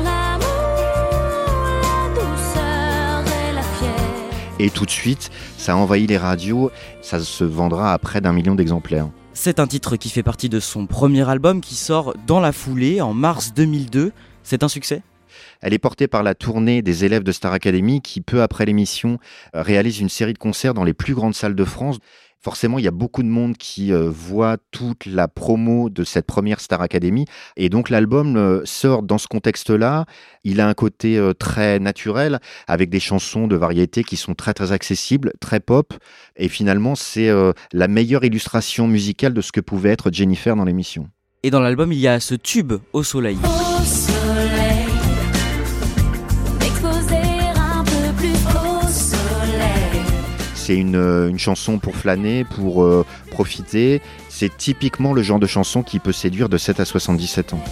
Et 4.60 4.70
tout 4.70 4.86
de 4.86 4.92
suite, 4.92 5.32
ça 5.58 5.76
envahit 5.76 6.10
les 6.10 6.18
radios, 6.18 6.72
ça 7.02 7.20
se 7.20 7.44
vendra 7.44 7.92
à 7.94 7.98
près 7.98 8.22
d'un 8.22 8.32
million 8.32 8.56
d'exemplaires. 8.56 9.10
C'est 9.34 9.60
un 9.60 9.68
titre 9.68 9.98
qui 9.98 10.10
fait 10.10 10.24
partie 10.24 10.48
de 10.48 10.62
son 10.62 10.88
premier 10.88 11.30
album 11.30 11.60
qui 11.60 11.76
sort 11.76 12.14
dans 12.26 12.40
la 12.40 12.54
foulée 12.54 13.02
en 13.02 13.14
mars 13.14 13.54
2002. 13.54 14.14
C'est 14.44 14.64
un 14.64 14.70
succès? 14.70 15.02
Elle 15.66 15.74
est 15.74 15.80
portée 15.80 16.08
par 16.08 16.22
la 16.22 16.36
tournée 16.36 16.84
des 16.84 17.06
élèves 17.06 17.24
de 17.24 17.32
Star 17.32 17.52
Academy 17.52 18.00
qui, 18.00 18.22
peu 18.22 18.44
après 18.44 18.66
l'émission, 18.66 19.18
réalise 19.54 20.00
une 20.00 20.10
série 20.10 20.34
de 20.34 20.38
concerts 20.38 20.76
dans 20.76 20.84
les 20.84 20.94
plus 20.94 21.16
grandes 21.16 21.34
salles 21.34 21.56
de 21.56 21.66
France 21.66 21.98
forcément, 22.46 22.78
il 22.78 22.86
y 22.86 22.88
a 22.88 22.92
beaucoup 22.92 23.24
de 23.24 23.28
monde 23.28 23.58
qui 23.58 23.92
euh, 23.92 24.08
voit 24.08 24.58
toute 24.70 25.08
la 25.08 25.28
promo 25.28 25.90
de 25.90 26.04
cette 26.04 26.28
première 26.28 26.60
Star 26.60 26.80
Academy. 26.80 27.26
Et 27.58 27.70
donc, 27.70 27.90
l'album 27.90 28.38
euh, 28.38 28.62
sort 28.66 29.02
dans 29.02 29.18
ce 29.18 29.28
contexte-là. 29.28 30.06
Il 30.44 30.62
a 30.62 30.68
un 30.68 30.76
côté 30.76 31.18
euh, 31.18 31.34
très 31.34 31.80
naturel, 31.80 32.40
avec 32.68 32.92
des 32.92 33.00
chansons 33.00 33.48
de 33.48 33.56
variété 33.56 34.04
qui 34.04 34.16
sont 34.16 34.36
très, 34.36 34.54
très 34.54 34.72
accessibles, 34.72 35.34
très 35.40 35.60
pop. 35.60 35.96
Et 36.36 36.48
finalement, 36.48 36.94
c'est 36.94 37.32
la 37.74 37.88
meilleure 37.88 38.24
illustration 38.24 38.88
musicale 38.88 39.34
de 39.34 39.42
ce 39.42 39.52
que 39.52 39.62
pouvait 39.62 39.90
être 39.90 40.12
Jennifer 40.12 40.56
dans 40.56 40.66
l'émission. 40.66 41.10
Et 41.42 41.50
dans 41.50 41.62
l'album, 41.62 41.92
il 41.92 42.00
y 42.00 42.08
a 42.08 42.20
ce 42.20 42.36
tube 42.36 42.74
au 42.94 43.02
soleil. 43.02 43.38
C'est 50.66 50.76
une, 50.76 50.96
une, 50.96 51.38
chanson 51.38 51.78
pour 51.78 51.96
flâner, 51.96 52.44
pour 52.44 52.84
euh, 52.84 53.06
profiter. 53.30 54.02
C'est 54.30 54.58
typiquement 54.58 55.14
le 55.14 55.22
genre 55.22 55.38
de 55.38 55.46
chanson 55.46 55.84
qui 55.84 56.00
peut 56.00 56.12
séduire 56.12 56.50
de 56.50 56.58
7 56.58 56.80
à 56.80 56.86
77 56.86 57.54
ans. 57.54 57.64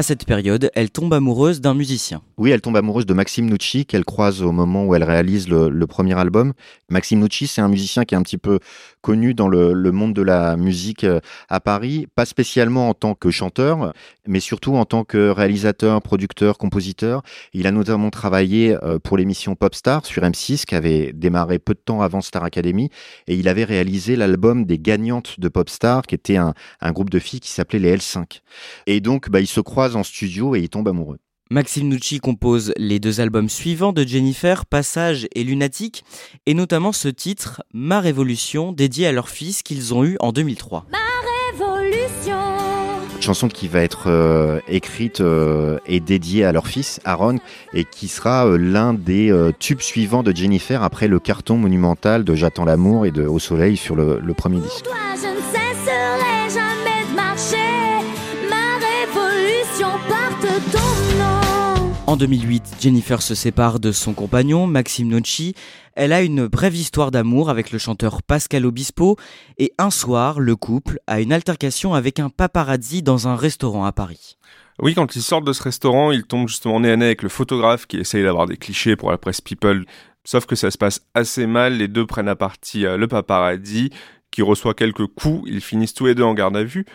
À 0.00 0.02
cette 0.02 0.24
période, 0.24 0.70
elle 0.74 0.88
tombe 0.90 1.12
amoureuse 1.12 1.60
d'un 1.60 1.74
musicien. 1.74 2.22
Oui, 2.38 2.52
elle 2.52 2.62
tombe 2.62 2.76
amoureuse 2.78 3.04
de 3.04 3.12
Maxime 3.12 3.50
Nucci, 3.50 3.84
qu'elle 3.84 4.06
croise 4.06 4.40
au 4.40 4.50
moment 4.50 4.86
où 4.86 4.94
elle 4.94 5.04
réalise 5.04 5.46
le, 5.48 5.86
premier 5.86 6.18
album. 6.18 6.54
Maxime 6.88 7.20
Nucci, 7.20 7.46
c'est 7.46 7.60
un 7.60 7.68
musicien 7.68 8.06
qui 8.06 8.14
est 8.14 8.16
un 8.16 8.22
petit 8.22 8.38
peu 8.38 8.60
connu 9.02 9.34
dans 9.34 9.48
le, 9.48 9.74
monde 9.92 10.14
de 10.14 10.22
la 10.22 10.56
musique 10.56 11.04
euh, 11.04 11.20
à 11.48 11.60
Paris, 11.60 12.06
pas 12.14 12.24
spécialement 12.24 12.88
en 12.88 12.94
tant 12.94 13.14
que 13.14 13.30
chanteur, 13.30 13.92
mais 14.26 14.40
surtout 14.40 14.76
en 14.76 14.84
tant 14.84 15.04
que 15.04 15.30
réalisateur, 15.30 16.00
producteur, 16.02 16.58
compositeur. 16.58 17.22
Il 17.52 17.66
a 17.66 17.72
notamment 17.72 18.10
travaillé 18.10 18.76
euh, 18.82 18.98
pour 18.98 19.16
l'émission 19.16 19.54
Popstar 19.54 20.06
sur 20.06 20.22
M6, 20.22 20.64
qui 20.64 20.74
avait 20.74 21.12
démarré 21.12 21.58
peu 21.58 21.74
de 21.74 21.80
temps 21.84 22.02
avant 22.02 22.20
Star 22.20 22.44
Academy, 22.44 22.90
et 23.26 23.34
il 23.34 23.48
avait 23.48 23.64
réalisé 23.64 24.16
l'album 24.16 24.64
des 24.64 24.78
gagnantes 24.78 25.40
de 25.40 25.48
Popstar, 25.48 26.02
qui 26.02 26.14
était 26.14 26.36
un, 26.36 26.54
groupe 26.92 27.10
de 27.10 27.18
filles 27.18 27.40
qui 27.40 27.50
s'appelait 27.50 27.78
les 27.78 27.96
L5. 27.96 28.40
Et 28.86 29.00
donc, 29.00 29.30
bah, 29.30 29.40
il 29.40 29.46
se 29.46 29.60
croit 29.60 29.96
en 29.96 30.02
studio 30.02 30.54
et 30.54 30.60
il 30.60 30.68
tombe 30.68 30.88
amoureux. 30.88 31.18
Maxime 31.52 31.88
Nucci 31.88 32.20
compose 32.20 32.72
les 32.76 33.00
deux 33.00 33.20
albums 33.20 33.48
suivants 33.48 33.92
de 33.92 34.04
Jennifer, 34.06 34.64
Passage 34.66 35.26
et 35.34 35.42
Lunatique, 35.42 36.04
et 36.46 36.54
notamment 36.54 36.92
ce 36.92 37.08
titre, 37.08 37.62
Ma 37.74 37.98
Révolution, 37.98 38.70
dédié 38.70 39.08
à 39.08 39.12
leur 39.12 39.28
fils 39.28 39.64
qu'ils 39.64 39.92
ont 39.92 40.04
eu 40.04 40.16
en 40.20 40.30
2003. 40.30 40.86
Ma 40.92 40.98
Révolution 41.50 42.36
chanson 43.20 43.48
qui 43.48 43.68
va 43.68 43.80
être 43.82 44.04
euh, 44.06 44.60
écrite 44.66 45.20
euh, 45.20 45.78
et 45.86 46.00
dédiée 46.00 46.44
à 46.44 46.52
leur 46.52 46.66
fils, 46.66 47.00
Aaron, 47.04 47.38
et 47.74 47.84
qui 47.84 48.08
sera 48.08 48.46
euh, 48.46 48.56
l'un 48.56 48.94
des 48.94 49.32
tubes 49.58 49.80
suivants 49.80 50.22
de 50.22 50.34
Jennifer 50.34 50.82
après 50.82 51.08
le 51.08 51.18
carton 51.18 51.56
monumental 51.56 52.24
de 52.24 52.34
J'attends 52.34 52.64
l'amour 52.64 53.06
et 53.06 53.10
de 53.10 53.26
Au 53.26 53.38
soleil 53.38 53.76
sur 53.76 53.94
le, 53.94 54.20
le 54.20 54.34
premier 54.34 54.60
disque. 54.60 54.86
En 62.10 62.16
2008, 62.16 62.78
Jennifer 62.80 63.22
se 63.22 63.36
sépare 63.36 63.78
de 63.78 63.92
son 63.92 64.14
compagnon, 64.14 64.66
Maxime 64.66 65.06
Nocci. 65.06 65.54
Elle 65.94 66.12
a 66.12 66.22
une 66.22 66.48
brève 66.48 66.74
histoire 66.74 67.12
d'amour 67.12 67.50
avec 67.50 67.70
le 67.70 67.78
chanteur 67.78 68.24
Pascal 68.24 68.66
Obispo 68.66 69.16
et 69.58 69.72
un 69.78 69.90
soir, 69.90 70.40
le 70.40 70.56
couple 70.56 70.98
a 71.06 71.20
une 71.20 71.32
altercation 71.32 71.94
avec 71.94 72.18
un 72.18 72.28
paparazzi 72.28 73.04
dans 73.04 73.28
un 73.28 73.36
restaurant 73.36 73.84
à 73.84 73.92
Paris. 73.92 74.38
Oui, 74.80 74.94
quand 74.94 75.14
ils 75.14 75.22
sortent 75.22 75.44
de 75.44 75.52
ce 75.52 75.62
restaurant, 75.62 76.10
ils 76.10 76.24
tombent 76.24 76.48
justement 76.48 76.80
nez 76.80 76.90
à 76.90 76.96
nez 76.96 77.04
avec 77.04 77.22
le 77.22 77.28
photographe 77.28 77.86
qui 77.86 77.98
essaye 77.98 78.24
d'avoir 78.24 78.46
des 78.46 78.56
clichés 78.56 78.96
pour 78.96 79.12
la 79.12 79.16
presse 79.16 79.40
People. 79.40 79.84
Sauf 80.24 80.46
que 80.46 80.56
ça 80.56 80.72
se 80.72 80.78
passe 80.78 81.02
assez 81.14 81.46
mal, 81.46 81.74
les 81.74 81.86
deux 81.86 82.06
prennent 82.06 82.26
à 82.26 82.34
partie 82.34 82.86
euh, 82.86 82.96
le 82.96 83.06
paparazzi 83.06 83.90
qui 84.32 84.42
reçoit 84.42 84.74
quelques 84.74 85.06
coups, 85.06 85.48
ils 85.48 85.60
finissent 85.60 85.94
tous 85.94 86.06
les 86.06 86.16
deux 86.16 86.24
en 86.24 86.34
garde 86.34 86.56
à 86.56 86.64
vue. 86.64 86.86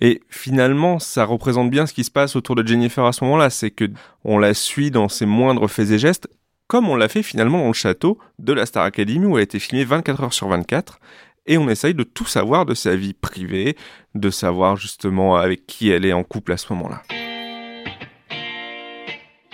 Et 0.00 0.22
finalement, 0.28 0.98
ça 0.98 1.24
représente 1.24 1.70
bien 1.70 1.86
ce 1.86 1.92
qui 1.92 2.04
se 2.04 2.10
passe 2.10 2.34
autour 2.36 2.54
de 2.54 2.66
Jennifer 2.66 3.04
à 3.04 3.12
ce 3.12 3.24
moment-là, 3.24 3.50
c'est 3.50 3.70
que 3.70 3.90
on 4.24 4.38
la 4.38 4.54
suit 4.54 4.90
dans 4.90 5.08
ses 5.08 5.26
moindres 5.26 5.68
faits 5.68 5.90
et 5.90 5.98
gestes, 5.98 6.28
comme 6.66 6.88
on 6.88 6.96
l'a 6.96 7.08
fait 7.08 7.22
finalement 7.22 7.58
dans 7.58 7.66
le 7.66 7.72
château 7.74 8.18
de 8.38 8.52
la 8.52 8.64
Star 8.64 8.84
Academy 8.84 9.26
où 9.26 9.36
elle 9.36 9.40
a 9.40 9.42
été 9.42 9.58
filmée 9.58 9.84
24 9.84 10.22
heures 10.22 10.32
sur 10.32 10.48
24, 10.48 10.98
et 11.46 11.58
on 11.58 11.68
essaye 11.68 11.94
de 11.94 12.04
tout 12.04 12.24
savoir 12.24 12.64
de 12.64 12.74
sa 12.74 12.96
vie 12.96 13.12
privée, 13.12 13.76
de 14.14 14.30
savoir 14.30 14.76
justement 14.76 15.36
avec 15.36 15.66
qui 15.66 15.90
elle 15.90 16.06
est 16.06 16.12
en 16.12 16.22
couple 16.22 16.52
à 16.52 16.56
ce 16.56 16.72
moment-là. 16.72 17.02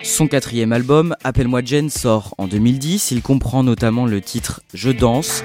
Son 0.01 0.27
quatrième 0.27 0.71
album, 0.71 1.13
Appelle-moi 1.23 1.61
Jen, 1.63 1.89
sort 1.89 2.33
en 2.37 2.47
2010. 2.47 3.11
Il 3.11 3.21
comprend 3.21 3.63
notamment 3.63 4.05
le 4.05 4.21
titre 4.21 4.61
Je 4.73 4.91
danse. 4.91 5.43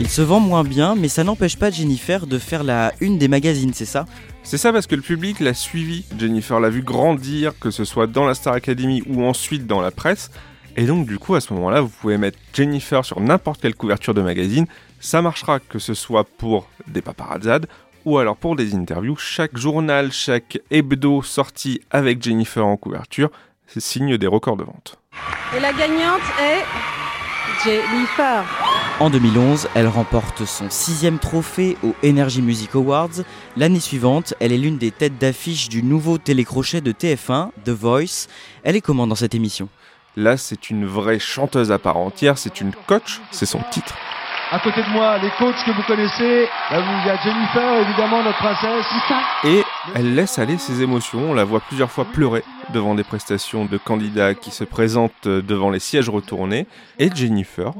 Il 0.00 0.08
se 0.08 0.22
vend 0.22 0.40
moins 0.40 0.64
bien, 0.64 0.94
mais 0.94 1.08
ça 1.08 1.24
n'empêche 1.24 1.58
pas 1.58 1.70
Jennifer 1.70 2.26
de 2.26 2.38
faire 2.38 2.64
la 2.64 2.94
une 3.00 3.18
des 3.18 3.28
magazines, 3.28 3.74
c'est 3.74 3.84
ça? 3.84 4.06
C'est 4.42 4.56
ça 4.56 4.72
parce 4.72 4.86
que 4.86 4.94
le 4.94 5.02
public 5.02 5.40
l'a 5.40 5.52
suivi. 5.52 6.06
Jennifer 6.18 6.58
l'a 6.58 6.70
vu 6.70 6.80
grandir, 6.80 7.52
que 7.58 7.70
ce 7.70 7.84
soit 7.84 8.06
dans 8.06 8.24
la 8.24 8.32
Star 8.32 8.54
Academy 8.54 9.02
ou 9.06 9.22
ensuite 9.26 9.66
dans 9.66 9.82
la 9.82 9.90
presse. 9.90 10.30
Et 10.74 10.86
donc, 10.86 11.06
du 11.06 11.18
coup, 11.18 11.34
à 11.34 11.42
ce 11.42 11.52
moment-là, 11.52 11.82
vous 11.82 11.90
pouvez 11.90 12.16
mettre 12.16 12.38
Jennifer 12.54 13.04
sur 13.04 13.20
n'importe 13.20 13.60
quelle 13.60 13.74
couverture 13.74 14.14
de 14.14 14.22
magazine. 14.22 14.64
Ça 15.00 15.20
marchera 15.20 15.60
que 15.60 15.78
ce 15.78 15.92
soit 15.92 16.24
pour 16.24 16.66
des 16.86 17.02
paparazzades 17.02 17.66
ou 18.06 18.16
alors 18.16 18.38
pour 18.38 18.56
des 18.56 18.74
interviews. 18.74 19.16
Chaque 19.16 19.58
journal, 19.58 20.12
chaque 20.12 20.60
hebdo 20.70 21.20
sorti 21.20 21.82
avec 21.90 22.22
Jennifer 22.22 22.66
en 22.66 22.78
couverture, 22.78 23.30
c'est 23.66 23.80
signe 23.80 24.16
des 24.16 24.26
records 24.26 24.56
de 24.56 24.64
vente. 24.64 24.98
Et 25.54 25.60
la 25.60 25.74
gagnante 25.74 26.22
est 26.40 26.64
Jennifer. 27.64 28.44
En 29.00 29.10
2011, 29.10 29.68
elle 29.74 29.88
remporte 29.88 30.44
son 30.44 30.70
sixième 30.70 31.18
trophée 31.18 31.76
aux 31.82 31.94
Energy 32.04 32.40
Music 32.40 32.74
Awards. 32.74 33.22
L'année 33.56 33.80
suivante, 33.80 34.34
elle 34.40 34.52
est 34.52 34.58
l'une 34.58 34.78
des 34.78 34.90
têtes 34.90 35.18
d'affiche 35.18 35.68
du 35.68 35.82
nouveau 35.82 36.16
télécrochet 36.16 36.80
de 36.80 36.92
TF1, 36.92 37.50
The 37.64 37.70
Voice. 37.70 38.28
Elle 38.62 38.76
est 38.76 38.80
comment 38.80 39.06
dans 39.06 39.14
cette 39.14 39.34
émission? 39.34 39.68
Là, 40.16 40.36
c'est 40.36 40.70
une 40.70 40.86
vraie 40.86 41.18
chanteuse 41.18 41.70
à 41.70 41.78
part 41.78 41.98
entière, 41.98 42.38
c'est 42.38 42.60
une 42.60 42.72
coach, 42.86 43.20
c'est 43.30 43.46
son 43.46 43.60
titre. 43.70 43.94
À 44.52 44.58
côté 44.58 44.82
de 44.82 44.88
moi, 44.88 45.16
les 45.18 45.30
coachs 45.38 45.64
que 45.64 45.70
vous 45.70 45.82
connaissez, 45.84 46.48
là, 46.72 46.80
il 46.80 47.06
y 47.06 47.10
a 47.10 47.16
Jennifer, 47.22 47.86
évidemment, 47.86 48.20
notre 48.24 48.38
princesse. 48.38 48.84
Et 49.44 49.62
elle 49.94 50.16
laisse 50.16 50.40
aller 50.40 50.58
ses 50.58 50.82
émotions, 50.82 51.30
on 51.30 51.34
la 51.34 51.44
voit 51.44 51.60
plusieurs 51.60 51.92
fois 51.92 52.04
pleurer 52.04 52.42
devant 52.74 52.96
des 52.96 53.04
prestations 53.04 53.66
de 53.66 53.78
candidats 53.78 54.34
qui 54.34 54.50
se 54.50 54.64
présentent 54.64 55.28
devant 55.28 55.70
les 55.70 55.78
sièges 55.78 56.08
retournés. 56.08 56.66
Et 56.98 57.14
Jennifer, 57.14 57.74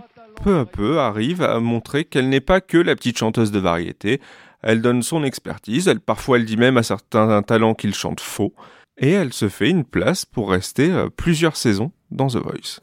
peu 0.45 0.61
à 0.61 0.65
peu, 0.65 1.01
arrive 1.01 1.43
à 1.43 1.59
montrer 1.59 2.05
qu'elle 2.05 2.29
n'est 2.29 2.41
pas 2.41 2.61
que 2.61 2.79
la 2.79 2.95
petite 2.95 3.19
chanteuse 3.19 3.51
de 3.51 3.59
variété. 3.59 4.21
Elle 4.63 4.81
donne 4.81 5.03
son 5.03 5.25
expertise, 5.25 5.89
elle, 5.89 5.99
parfois 5.99 6.37
elle 6.37 6.45
dit 6.45 6.57
même 6.57 6.77
à 6.77 6.85
certains 6.85 7.43
talents 7.43 7.75
qu'ils 7.75 7.95
chantent 7.95 8.21
faux. 8.21 8.55
Et 8.97 9.11
elle 9.11 9.33
se 9.33 9.49
fait 9.49 9.71
une 9.71 9.85
place 9.85 10.25
pour 10.25 10.51
rester 10.51 10.93
euh, 10.93 11.09
plusieurs 11.09 11.57
saisons 11.57 11.91
dans 12.13 12.29
The 12.29 12.37
Voice. 12.37 12.79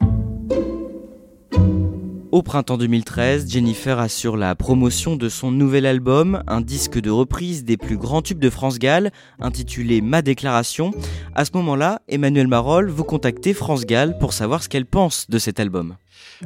Au 2.30 2.42
printemps 2.42 2.76
2013, 2.76 3.50
Jennifer 3.50 3.98
assure 3.98 4.36
la 4.36 4.54
promotion 4.54 5.16
de 5.16 5.30
son 5.30 5.50
nouvel 5.50 5.86
album, 5.86 6.42
un 6.46 6.60
disque 6.60 7.00
de 7.00 7.08
reprise 7.08 7.64
des 7.64 7.78
plus 7.78 7.96
grands 7.96 8.20
tubes 8.20 8.38
de 8.38 8.50
France 8.50 8.78
Gall, 8.78 9.12
intitulé 9.40 10.02
Ma 10.02 10.20
déclaration. 10.20 10.90
À 11.34 11.46
ce 11.46 11.52
moment-là, 11.54 12.02
Emmanuel 12.06 12.46
Marolles, 12.46 12.90
vous 12.90 13.04
contactez 13.04 13.54
France 13.54 13.86
Gall 13.86 14.18
pour 14.18 14.34
savoir 14.34 14.62
ce 14.62 14.68
qu'elle 14.68 14.84
pense 14.84 15.30
de 15.30 15.38
cet 15.38 15.58
album. 15.58 15.96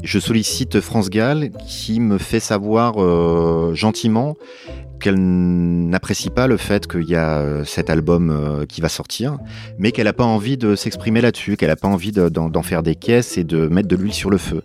Je 0.04 0.20
sollicite 0.20 0.80
France 0.80 1.10
Gall 1.10 1.50
qui 1.66 1.98
me 1.98 2.18
fait 2.18 2.40
savoir 2.40 3.02
euh, 3.02 3.74
gentiment 3.74 4.36
qu'elle 5.00 5.18
n'apprécie 5.18 6.30
pas 6.30 6.46
le 6.46 6.58
fait 6.58 6.86
qu'il 6.86 7.08
y 7.08 7.16
a 7.16 7.40
euh, 7.40 7.64
cet 7.64 7.90
album 7.90 8.30
euh, 8.30 8.66
qui 8.66 8.80
va 8.80 8.88
sortir, 8.88 9.36
mais 9.78 9.90
qu'elle 9.90 10.04
n'a 10.04 10.12
pas 10.12 10.22
envie 10.22 10.56
de 10.56 10.76
s'exprimer 10.76 11.20
là-dessus, 11.20 11.56
qu'elle 11.56 11.70
n'a 11.70 11.76
pas 11.76 11.88
envie 11.88 12.12
d'en 12.12 12.62
faire 12.62 12.84
des 12.84 12.94
caisses 12.94 13.36
et 13.36 13.42
de 13.42 13.66
mettre 13.66 13.88
de 13.88 13.96
l'huile 13.96 14.14
sur 14.14 14.30
le 14.30 14.38
feu. 14.38 14.62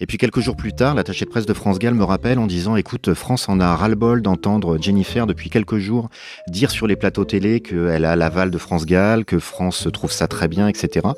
Et 0.00 0.06
puis 0.06 0.16
quelques 0.16 0.38
jours 0.38 0.54
plus 0.54 0.72
tard, 0.72 0.94
l'attaché 0.94 1.24
de 1.24 1.30
presse 1.30 1.46
de 1.46 1.52
France 1.52 1.80
Gall 1.80 1.94
me 1.94 2.04
rappelle 2.04 2.38
en 2.38 2.46
disant 2.46 2.76
Écoute, 2.76 3.14
France 3.14 3.48
en 3.48 3.58
a 3.58 3.74
ras-le-bol 3.74 4.22
d'entendre 4.22 4.78
Jennifer 4.80 5.26
depuis 5.26 5.50
quelques 5.50 5.78
jours 5.78 6.08
dire 6.48 6.70
sur 6.70 6.86
les 6.86 6.94
plateaux 6.94 7.24
télé 7.24 7.60
qu'elle 7.60 8.04
a 8.04 8.14
l'aval 8.14 8.52
de 8.52 8.58
France 8.58 8.86
Gall, 8.86 9.24
que 9.24 9.40
France 9.40 9.88
trouve 9.92 10.12
ça 10.12 10.28
très 10.28 10.46
bien, 10.46 10.68
etc. 10.68 11.08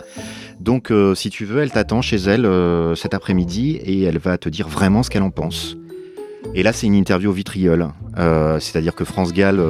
Donc, 0.60 0.90
euh, 0.90 1.14
si 1.14 1.28
tu 1.28 1.44
veux, 1.44 1.60
elle 1.60 1.70
t'attend 1.70 2.00
chez 2.00 2.16
elle 2.16 2.46
euh, 2.46 2.94
cet 2.94 3.12
après-midi 3.12 3.76
et 3.76 4.02
elle 4.02 4.18
va 4.18 4.38
te 4.38 4.48
dire 4.48 4.68
vraiment 4.68 5.02
ce 5.02 5.10
qu'elle 5.10 5.22
en 5.22 5.30
pense. 5.30 5.76
Et 6.54 6.62
là, 6.62 6.72
c'est 6.72 6.86
une 6.86 6.94
interview 6.94 7.30
au 7.30 7.34
vitriol. 7.34 7.88
Euh, 8.16 8.58
c'est-à-dire 8.60 8.94
que 8.94 9.04
France 9.04 9.34
Gall 9.34 9.62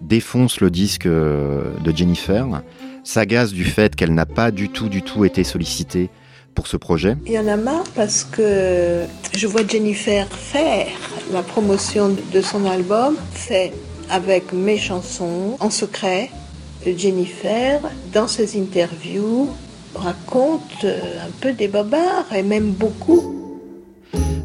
défonce 0.00 0.60
le 0.60 0.70
disque 0.70 1.06
de 1.06 1.94
Jennifer, 1.94 2.62
s'agace 3.04 3.52
du 3.52 3.64
fait 3.64 3.94
qu'elle 3.94 4.12
n'a 4.12 4.26
pas 4.26 4.50
du 4.50 4.70
tout, 4.70 4.88
du 4.88 5.02
tout 5.02 5.24
été 5.24 5.44
sollicitée 5.44 6.10
pour 6.54 6.66
ce 6.66 6.76
projet? 6.76 7.16
Il 7.26 7.32
y 7.32 7.38
en 7.38 7.48
a 7.48 7.56
marre 7.56 7.84
parce 7.94 8.24
que 8.24 9.04
je 9.34 9.46
vois 9.46 9.66
Jennifer 9.66 10.26
faire 10.28 10.86
la 11.32 11.42
promotion 11.42 12.16
de 12.32 12.40
son 12.40 12.64
album, 12.66 13.16
fait 13.32 13.72
avec 14.10 14.52
mes 14.52 14.78
chansons 14.78 15.56
en 15.60 15.70
secret. 15.70 16.30
Jennifer, 16.86 17.80
dans 18.12 18.28
ses 18.28 18.60
interviews, 18.60 19.48
raconte 19.94 20.84
un 20.84 21.30
peu 21.40 21.52
des 21.52 21.68
babards 21.68 22.32
et 22.34 22.42
même 22.42 22.70
beaucoup. 22.72 23.43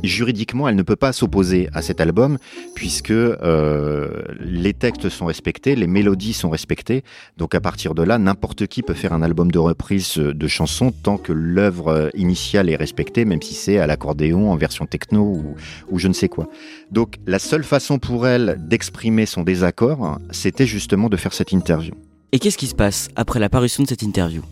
Juridiquement, 0.04 0.68
elle 0.68 0.76
ne 0.76 0.82
peut 0.82 0.96
pas 0.96 1.12
s'opposer 1.12 1.70
à 1.74 1.82
cet 1.82 2.00
album 2.02 2.38
puisque 2.74 3.12
euh, 3.12 4.10
les 4.40 4.74
textes 4.74 5.10
sont 5.10 5.26
respectés, 5.26 5.76
les 5.76 5.88
mélodies 5.88 6.34
sont 6.34 6.50
respectées. 6.50 7.04
Donc 7.38 7.54
à 7.54 7.62
partir 7.62 7.94
de 7.94 8.04
là, 8.04 8.18
n'importe 8.18 8.68
qui 8.68 8.82
peut 8.82 8.94
faire 8.94 9.14
un 9.14 9.22
album 9.22 9.52
de 9.52 9.60
reprise 9.60 10.16
de 10.16 10.48
chansons 10.48 10.92
tant 10.92 11.18
que 11.18 11.34
l'œuvre 11.34 12.10
initiale 12.16 12.70
est 12.70 12.76
respectée, 12.76 13.26
même 13.26 13.42
si 13.42 13.54
c'est 13.54 13.78
à 13.78 13.88
l'accordéon 13.88 14.52
en 14.52 14.56
version 14.56 14.86
techno 14.86 15.22
ou, 15.22 15.56
ou 15.90 16.00
je 16.00 16.08
ne 16.08 16.14
sais 16.14 16.30
quoi. 16.30 16.50
Donc 16.92 17.16
la 17.28 17.40
seule 17.40 17.64
façon 17.64 18.00
pour 18.00 18.26
elle 18.26 18.58
d'exprimer 18.60 19.26
son 19.26 19.44
désaccord, 19.44 20.20
c'était 20.32 20.68
justement 20.68 21.10
de 21.10 21.18
faire 21.18 21.34
cette 21.34 21.52
interview. 21.52 21.94
Et 22.32 22.40
qu'est-ce 22.40 22.58
qui 22.58 22.68
se 22.68 22.76
passe 22.76 23.10
après 23.16 23.40
l'apparition 23.40 23.84
de 23.84 23.88
cette 23.88 24.04
interview? 24.04 24.44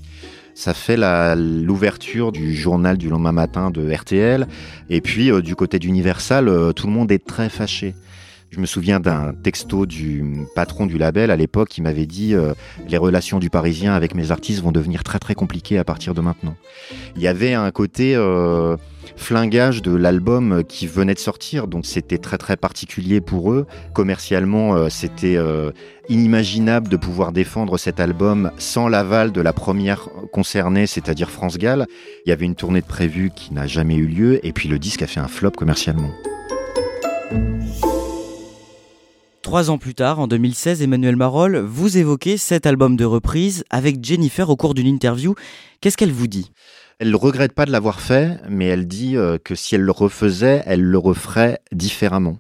Ça 0.58 0.74
fait 0.74 0.98
l'ouverture 0.98 2.32
du 2.32 2.56
journal 2.56 2.98
du 2.98 3.10
lendemain 3.10 3.32
matin 3.32 3.70
de 3.70 3.94
RTL. 3.94 4.48
Et 4.90 5.02
puis, 5.02 5.32
euh, 5.32 5.44
du 5.44 5.56
côté 5.56 5.78
d'Universal, 5.78 6.50
euh, 6.50 6.74
tout 6.74 6.88
le 6.88 6.94
monde 6.94 7.12
est 7.12 7.24
très 7.24 7.48
fâché. 7.48 7.94
Je 8.50 8.60
me 8.60 8.66
souviens 8.66 9.00
d'un 9.00 9.34
texto 9.34 9.86
du 9.86 10.26
patron 10.56 10.88
du 10.88 10.98
label 10.98 11.30
à 11.30 11.36
l'époque 11.36 11.70
qui 11.70 11.84
m'avait 11.84 12.08
dit 12.08 12.34
euh, 12.34 12.56
les 12.90 12.98
relations 12.98 13.38
du 13.38 13.52
Parisien 13.52 13.94
avec 13.94 14.16
mes 14.16 14.32
artistes 14.32 14.64
vont 14.64 14.72
devenir 14.72 15.04
très 15.04 15.20
très 15.20 15.36
compliquées 15.36 15.78
à 15.78 15.84
partir 15.84 16.16
de 16.16 16.22
maintenant. 16.22 16.56
Il 17.16 17.22
y 17.22 17.28
avait 17.28 17.54
un 17.54 17.70
côté 17.70 18.16
flingage 19.16 19.82
de 19.82 19.96
l'album 19.96 20.64
qui 20.68 20.88
venait 20.88 21.14
de 21.14 21.20
sortir, 21.20 21.68
donc 21.68 21.86
c'était 21.86 22.18
très 22.18 22.38
très 22.38 22.58
particulier 22.58 23.22
pour 23.22 23.52
eux. 23.52 23.66
Commercialement, 23.94 24.76
euh, 24.76 24.90
c'était 24.90 25.38
euh, 25.38 25.72
inimaginable 26.10 26.90
de 26.90 26.98
pouvoir 26.98 27.32
défendre 27.32 27.78
cet 27.78 28.00
album 28.00 28.52
sans 28.58 28.88
l'aval 28.88 29.32
de 29.32 29.42
la 29.42 29.54
première 29.54 30.10
concernée, 30.32 30.88
c'est-à-dire 30.88 31.30
France 31.30 31.58
Gall. 31.58 31.88
Il 32.26 32.30
y 32.30 32.32
avait 32.32 32.46
une 32.46 32.56
tournée 32.56 32.82
de 32.82 32.86
prévue 32.86 33.32
qui 33.36 33.54
n'a 33.54 33.68
jamais 33.68 33.96
eu 33.96 34.08
lieu, 34.08 34.46
et 34.46 34.54
puis 34.54 34.70
le 34.70 34.80
disque 34.80 35.02
a 35.02 35.08
fait 35.08 35.20
un 35.20 35.28
flop 35.28 35.52
commercialement. 35.52 36.12
Trois 39.48 39.70
ans 39.70 39.78
plus 39.78 39.96
tard, 39.96 40.20
en 40.20 40.28
2016, 40.28 40.82
Emmanuel 40.82 41.16
Marolles, 41.16 41.60
vous 41.60 41.98
évoquez 41.98 42.36
cet 42.36 42.66
album 42.66 42.98
de 42.98 43.06
reprise 43.06 43.64
avec 43.70 44.04
Jennifer 44.04 44.50
au 44.50 44.58
cours 44.58 44.74
d'une 44.74 44.88
interview. 44.88 45.36
Qu'est-ce 45.80 45.96
qu'elle 45.96 46.12
vous 46.12 46.28
dit? 46.28 46.52
Elle 47.00 47.12
ne 47.12 47.16
regrette 47.16 47.54
pas 47.54 47.66
de 47.66 47.72
l'avoir 47.72 48.02
fait, 48.02 48.40
mais 48.50 48.66
elle 48.66 48.88
dit 48.88 49.18
euh, 49.18 49.38
que 49.38 49.56
si 49.56 49.76
elle 49.76 49.82
le 49.82 49.92
refaisait, 49.92 50.64
elle 50.66 50.84
le 50.84 50.98
referait 50.98 51.60
différemment. 51.72 52.40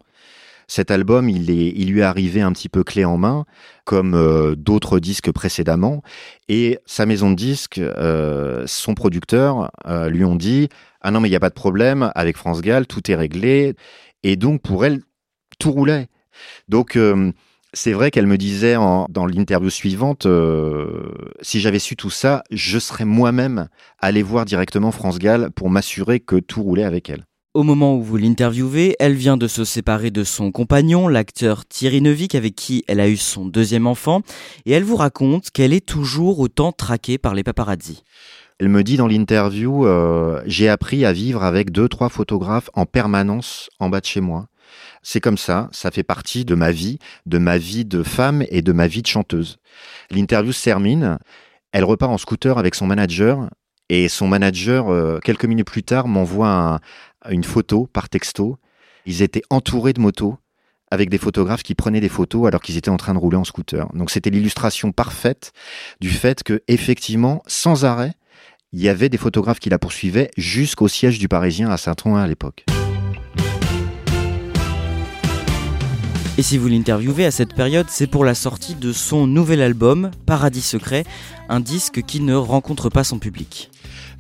Cet 0.67 0.91
album, 0.91 1.29
il, 1.29 1.49
est, 1.49 1.71
il 1.75 1.91
lui 1.91 2.01
est 2.01 2.03
arrivé 2.03 2.41
un 2.41 2.51
petit 2.51 2.67
peu 2.67 2.83
clé 2.83 3.05
en 3.05 3.17
main, 3.17 3.45
comme 3.85 4.15
euh, 4.15 4.55
d'autres 4.55 4.99
disques 4.99 5.31
précédemment, 5.31 6.01
et 6.49 6.79
sa 6.85 7.05
maison 7.05 7.29
de 7.29 7.35
disques, 7.35 7.77
euh, 7.77 8.65
son 8.67 8.93
producteur, 8.93 9.71
lui 10.09 10.25
ont 10.25 10.35
dit 10.35 10.69
ah 11.01 11.11
non 11.11 11.21
mais 11.21 11.29
il 11.29 11.31
n'y 11.31 11.37
a 11.37 11.41
pas 11.41 11.49
de 11.49 11.53
problème 11.53 12.11
avec 12.15 12.35
France 12.35 12.61
Gall, 12.61 12.87
tout 12.87 13.09
est 13.11 13.15
réglé, 13.15 13.75
et 14.23 14.35
donc 14.35 14.61
pour 14.61 14.83
elle 14.83 15.01
tout 15.59 15.71
roulait. 15.71 16.07
Donc 16.67 16.97
c'est 17.77 17.93
vrai 17.93 18.09
qu'elle 18.09 18.25
me 18.25 18.37
disait 18.37 18.73
dans 18.73 19.25
l'interview 19.27 19.69
suivante, 19.69 20.25
euh, 20.25 21.11
si 21.41 21.59
j'avais 21.59 21.79
su 21.79 21.95
tout 21.95 22.09
ça, 22.09 22.43
je 22.49 22.79
serais 22.79 23.05
moi-même 23.05 23.67
allé 23.99 24.23
voir 24.23 24.45
directement 24.45 24.91
France 24.91 25.19
Gall 25.19 25.51
pour 25.51 25.69
m'assurer 25.69 26.19
que 26.19 26.37
tout 26.37 26.63
roulait 26.63 26.83
avec 26.83 27.09
elle. 27.09 27.25
Au 27.53 27.63
moment 27.63 27.95
où 27.95 28.01
vous 28.01 28.17
l'interviewez, 28.17 28.95
elle 28.99 29.13
vient 29.13 29.37
de 29.37 29.47
se 29.47 29.63
séparer 29.63 30.09
de 30.09 30.23
son 30.23 30.51
compagnon, 30.51 31.07
l'acteur 31.07 31.65
Thierry 31.65 32.01
Neuvik, 32.01 32.35
avec 32.35 32.55
qui 32.55 32.83
elle 32.87 32.99
a 32.99 33.07
eu 33.07 33.17
son 33.17 33.45
deuxième 33.45 33.87
enfant, 33.87 34.21
et 34.65 34.71
elle 34.71 34.83
vous 34.83 34.95
raconte 34.95 35.51
qu'elle 35.51 35.73
est 35.73 35.85
toujours 35.85 36.39
autant 36.39 36.71
traquée 36.71 37.17
par 37.17 37.35
les 37.35 37.43
paparazzi. 37.43 38.03
Elle 38.59 38.69
me 38.69 38.83
dit 38.83 38.97
dans 38.97 39.07
l'interview, 39.07 39.85
euh, 39.85 40.41
j'ai 40.47 40.67
appris 40.67 41.05
à 41.05 41.13
vivre 41.13 41.43
avec 41.43 41.71
deux, 41.71 41.87
trois 41.87 42.09
photographes 42.09 42.71
en 42.73 42.87
permanence 42.87 43.69
en 43.79 43.89
bas 43.89 44.01
de 44.01 44.05
chez 44.05 44.21
moi. 44.21 44.47
C'est 45.01 45.21
comme 45.21 45.37
ça, 45.37 45.69
ça 45.71 45.91
fait 45.91 46.03
partie 46.03 46.45
de 46.45 46.55
ma 46.55 46.71
vie, 46.71 46.99
de 47.25 47.37
ma 47.37 47.57
vie 47.57 47.85
de 47.85 48.03
femme 48.03 48.43
et 48.49 48.61
de 48.61 48.71
ma 48.71 48.87
vie 48.87 49.01
de 49.01 49.07
chanteuse. 49.07 49.57
L'interview 50.11 50.51
se 50.51 50.63
termine, 50.63 51.17
elle 51.71 51.83
repart 51.83 52.11
en 52.11 52.17
scooter 52.17 52.57
avec 52.57 52.75
son 52.75 52.87
manager 52.87 53.49
et 53.89 54.09
son 54.09 54.27
manager, 54.27 54.89
euh, 54.89 55.19
quelques 55.23 55.45
minutes 55.45 55.67
plus 55.67 55.83
tard, 55.83 56.07
m'envoie 56.07 56.79
une 57.29 57.43
photo 57.43 57.87
par 57.91 58.09
texto. 58.09 58.57
Ils 59.05 59.21
étaient 59.21 59.43
entourés 59.49 59.93
de 59.93 60.01
motos 60.01 60.37
avec 60.91 61.09
des 61.09 61.17
photographes 61.17 61.63
qui 61.63 61.75
prenaient 61.75 61.99
des 61.99 62.09
photos 62.09 62.47
alors 62.47 62.61
qu'ils 62.61 62.77
étaient 62.77 62.89
en 62.89 62.97
train 62.97 63.13
de 63.13 63.19
rouler 63.19 63.37
en 63.37 63.43
scooter. 63.43 63.87
Donc 63.93 64.11
c'était 64.11 64.29
l'illustration 64.29 64.91
parfaite 64.91 65.51
du 65.99 66.09
fait 66.09 66.43
que 66.43 66.61
effectivement, 66.67 67.41
sans 67.47 67.85
arrêt, 67.85 68.13
il 68.73 68.81
y 68.81 68.89
avait 68.89 69.09
des 69.09 69.17
photographes 69.17 69.59
qui 69.59 69.69
la 69.69 69.79
poursuivaient 69.79 70.31
jusqu'au 70.37 70.87
siège 70.87 71.19
du 71.19 71.27
Parisien 71.27 71.69
à 71.69 71.77
Saint-Ouen 71.77 72.17
à 72.17 72.27
l'époque. 72.27 72.65
Et 76.39 76.43
si 76.43 76.59
vous 76.59 76.67
l'interviewez 76.67 77.25
à 77.25 77.31
cette 77.31 77.55
période, 77.55 77.87
c'est 77.89 78.05
pour 78.05 78.23
la 78.23 78.35
sortie 78.35 78.75
de 78.75 78.91
son 78.93 79.25
nouvel 79.25 79.59
album, 79.59 80.11
Paradis 80.27 80.61
Secret, 80.61 81.03
un 81.49 81.59
disque 81.59 82.03
qui 82.03 82.19
ne 82.19 82.35
rencontre 82.35 82.89
pas 82.89 83.03
son 83.03 83.17
public. 83.17 83.71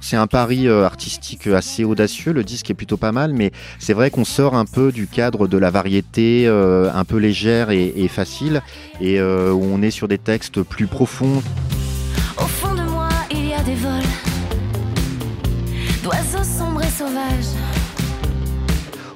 C'est 0.01 0.15
un 0.15 0.25
pari 0.25 0.67
euh, 0.67 0.83
artistique 0.83 1.45
assez 1.45 1.83
audacieux, 1.83 2.33
le 2.33 2.43
disque 2.43 2.71
est 2.71 2.73
plutôt 2.73 2.97
pas 2.97 3.11
mal, 3.11 3.33
mais 3.33 3.51
c'est 3.77 3.93
vrai 3.93 4.09
qu'on 4.09 4.25
sort 4.25 4.55
un 4.55 4.65
peu 4.65 4.91
du 4.91 5.05
cadre 5.05 5.47
de 5.47 5.59
la 5.59 5.69
variété 5.69 6.47
euh, 6.47 6.91
un 6.91 7.03
peu 7.03 7.17
légère 7.17 7.69
et, 7.69 8.07
facile, 8.07 8.63
et 8.99 9.19
euh, 9.19 9.53
on 9.53 9.83
est 9.83 9.91
sur 9.91 10.07
des 10.07 10.17
textes 10.17 10.63
plus 10.63 10.87
profonds. 10.87 11.43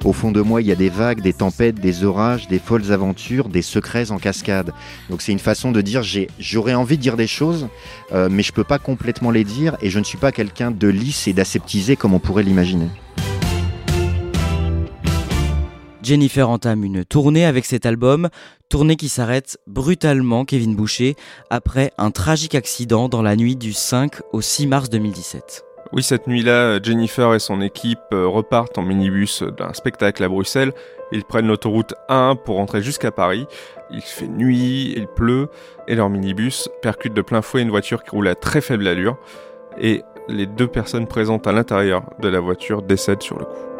Au 0.04 0.12
fond 0.12 0.32
de 0.32 0.40
moi, 0.40 0.60
il 0.60 0.66
y 0.66 0.72
a 0.72 0.76
des 0.76 0.88
vagues, 0.88 1.20
des 1.20 1.32
tempêtes, 1.32 1.76
des 1.76 2.02
orages, 2.02 2.48
des 2.48 2.58
folles 2.58 2.90
aventures, 2.90 3.48
des 3.48 3.62
secrets 3.62 4.10
en 4.10 4.18
cascade. 4.18 4.72
Donc 5.10 5.22
c'est 5.22 5.30
une 5.30 5.38
façon 5.38 5.70
de 5.70 5.80
dire 5.80 6.02
j'aurais 6.40 6.74
envie 6.74 6.96
de 6.96 7.02
dire 7.02 7.16
des 7.16 7.28
choses, 7.28 7.68
euh, 8.10 8.28
mais 8.28 8.42
je 8.42 8.52
peux 8.52 8.64
pas 8.64 8.80
complètement 8.80 9.30
les 9.30 9.44
dire 9.44 9.76
et 9.80 9.90
je 9.90 10.00
ne 10.00 10.04
suis 10.04 10.18
pas 10.18 10.32
quelqu'un 10.32 10.72
de 10.72 10.88
lisse 10.88 11.28
et 11.28 11.32
d'aseptisé 11.32 11.94
comme 11.94 12.14
on 12.14 12.18
pourrait 12.18 12.42
l'imaginer. 12.42 12.88
Jennifer 16.02 16.50
entame 16.50 16.82
une 16.82 17.04
tournée 17.04 17.44
avec 17.44 17.64
cet 17.64 17.86
album, 17.86 18.28
tournée 18.68 18.96
qui 18.96 19.08
s'arrête 19.08 19.58
brutalement, 19.68 20.44
Kevin 20.44 20.74
Boucher, 20.74 21.14
après 21.48 21.92
un 21.96 22.10
tragique 22.10 22.56
accident 22.56 23.08
dans 23.08 23.22
la 23.22 23.36
nuit 23.36 23.54
du 23.54 23.72
5 23.72 24.16
au 24.32 24.40
6 24.40 24.66
mars 24.66 24.90
2017. 24.90 25.64
Oui, 25.92 26.02
cette 26.02 26.26
nuit-là, 26.26 26.80
Jennifer 26.82 27.34
et 27.34 27.38
son 27.38 27.60
équipe 27.60 28.00
euh, 28.14 28.26
repartent 28.26 28.78
en 28.78 28.82
minibus 28.82 29.42
d'un 29.42 29.74
spectacle 29.74 30.24
à 30.24 30.28
Bruxelles. 30.28 30.72
Ils 31.12 31.22
prennent 31.22 31.46
l'autoroute 31.46 31.92
1 32.08 32.36
pour 32.36 32.56
rentrer 32.56 32.80
jusqu'à 32.80 33.10
Paris. 33.10 33.46
Il 33.90 34.00
fait 34.00 34.26
nuit, 34.26 34.94
il 34.96 35.06
pleut, 35.06 35.50
et 35.86 35.94
leur 35.94 36.08
minibus 36.08 36.70
percute 36.80 37.12
de 37.12 37.20
plein 37.20 37.42
fouet 37.42 37.60
une 37.60 37.68
voiture 37.68 38.04
qui 38.04 38.10
roule 38.10 38.28
à 38.28 38.34
très 38.34 38.62
faible 38.62 38.88
allure. 38.88 39.18
Et 39.78 40.02
les 40.28 40.46
deux 40.46 40.66
personnes 40.66 41.06
présentes 41.06 41.46
à 41.46 41.52
l'intérieur 41.52 42.04
de 42.20 42.28
la 42.28 42.40
voiture 42.40 42.80
décèdent 42.80 43.22
sur 43.22 43.38
le 43.38 43.44
coup. 43.44 43.71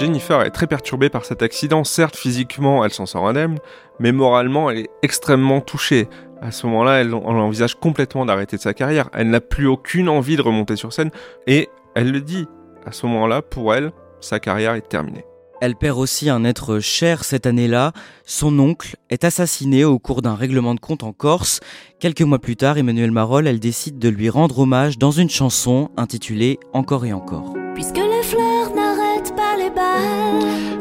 Jennifer 0.00 0.40
est 0.40 0.50
très 0.50 0.66
perturbée 0.66 1.10
par 1.10 1.26
cet 1.26 1.42
accident. 1.42 1.84
Certes, 1.84 2.16
physiquement, 2.16 2.82
elle 2.86 2.90
s'en 2.90 3.04
sort 3.04 3.28
indemne, 3.28 3.58
mais 3.98 4.12
moralement, 4.12 4.70
elle 4.70 4.78
est 4.78 4.90
extrêmement 5.02 5.60
touchée. 5.60 6.08
À 6.40 6.52
ce 6.52 6.66
moment-là, 6.68 7.02
elle, 7.02 7.12
envisage 7.12 7.74
complètement 7.74 8.24
d'arrêter 8.24 8.56
de 8.56 8.62
sa 8.62 8.72
carrière. 8.72 9.10
Elle 9.12 9.28
n'a 9.28 9.42
plus 9.42 9.66
aucune 9.66 10.08
envie 10.08 10.36
de 10.36 10.42
remonter 10.42 10.76
sur 10.76 10.94
scène. 10.94 11.10
Et 11.46 11.68
elle 11.94 12.12
le 12.12 12.22
dit. 12.22 12.48
À 12.86 12.92
ce 12.92 13.04
moment-là, 13.04 13.42
pour 13.42 13.74
elle, 13.74 13.92
sa 14.22 14.40
carrière 14.40 14.72
est 14.72 14.88
terminée. 14.88 15.26
Elle 15.60 15.76
perd 15.76 15.98
aussi 15.98 16.30
un 16.30 16.44
être 16.44 16.78
cher 16.78 17.22
cette 17.22 17.44
année-là. 17.44 17.92
Son 18.24 18.58
oncle 18.58 18.96
est 19.10 19.24
assassiné 19.24 19.84
au 19.84 19.98
cours 19.98 20.22
d'un 20.22 20.34
règlement 20.34 20.74
de 20.74 20.80
compte 20.80 21.02
en 21.02 21.12
Corse. 21.12 21.60
Quelques 21.98 22.22
mois 22.22 22.38
plus 22.38 22.56
tard, 22.56 22.78
Emmanuel 22.78 23.10
Marolles, 23.10 23.46
elle 23.46 23.60
décide 23.60 23.98
de 23.98 24.08
lui 24.08 24.30
rendre 24.30 24.60
hommage 24.60 24.96
dans 24.96 25.10
une 25.10 25.28
chanson 25.28 25.90
intitulée 25.98 26.58
Encore 26.72 27.04
et 27.04 27.12
encore. 27.12 27.52
Puisque 27.74 28.00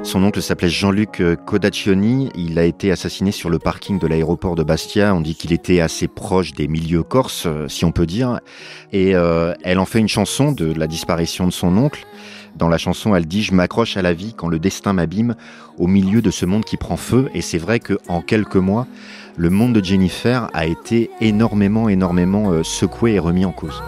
Son 0.09 0.23
oncle 0.23 0.41
s'appelait 0.41 0.69
Jean-Luc 0.69 1.21
Codaccioni. 1.45 2.31
Il 2.33 2.57
a 2.57 2.63
été 2.63 2.91
assassiné 2.91 3.31
sur 3.31 3.51
le 3.51 3.59
parking 3.59 3.99
de 3.99 4.07
l'aéroport 4.07 4.55
de 4.55 4.63
Bastia. 4.63 5.13
On 5.13 5.21
dit 5.21 5.35
qu'il 5.35 5.53
était 5.53 5.81
assez 5.81 6.07
proche 6.07 6.53
des 6.53 6.67
milieux 6.67 7.03
corses, 7.03 7.47
si 7.67 7.85
on 7.85 7.91
peut 7.91 8.07
dire. 8.07 8.39
Et 8.91 9.15
euh, 9.15 9.53
elle 9.63 9.77
en 9.77 9.85
fait 9.85 9.99
une 9.99 10.07
chanson 10.07 10.51
de 10.51 10.73
la 10.73 10.87
disparition 10.87 11.45
de 11.45 11.51
son 11.51 11.77
oncle. 11.77 12.07
Dans 12.55 12.69
la 12.69 12.79
chanson, 12.79 13.15
elle 13.15 13.27
dit 13.27 13.43
Je 13.43 13.53
m'accroche 13.53 13.97
à 13.97 14.01
la 14.01 14.13
vie 14.13 14.33
quand 14.33 14.47
le 14.47 14.57
destin 14.57 14.93
m'abîme 14.93 15.35
au 15.77 15.85
milieu 15.85 16.23
de 16.23 16.31
ce 16.31 16.47
monde 16.47 16.65
qui 16.65 16.77
prend 16.77 16.97
feu. 16.97 17.29
Et 17.35 17.41
c'est 17.41 17.59
vrai 17.59 17.79
qu'en 17.79 18.21
quelques 18.21 18.55
mois, 18.55 18.87
le 19.37 19.51
monde 19.51 19.73
de 19.73 19.83
Jennifer 19.83 20.49
a 20.53 20.65
été 20.65 21.11
énormément, 21.21 21.87
énormément 21.87 22.51
euh, 22.51 22.63
secoué 22.63 23.13
et 23.13 23.19
remis 23.19 23.45
en 23.45 23.51
cause. 23.51 23.83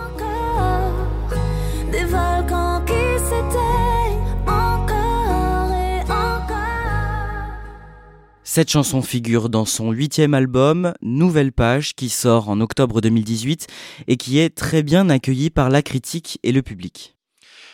Cette 8.54 8.70
chanson 8.70 9.02
figure 9.02 9.48
dans 9.48 9.64
son 9.64 9.94
huitième 9.94 10.34
album, 10.34 10.94
Nouvelle 11.02 11.54
Page, 11.54 11.96
qui 11.96 12.10
sort 12.10 12.50
en 12.50 12.60
octobre 12.60 13.00
2018 13.00 13.68
et 14.10 14.18
qui 14.18 14.40
est 14.40 14.50
très 14.50 14.84
bien 14.84 15.10
accueilli 15.10 15.50
par 15.50 15.70
la 15.70 15.82
critique 15.82 16.38
et 16.44 16.52
le 16.52 16.62
public. 16.62 17.16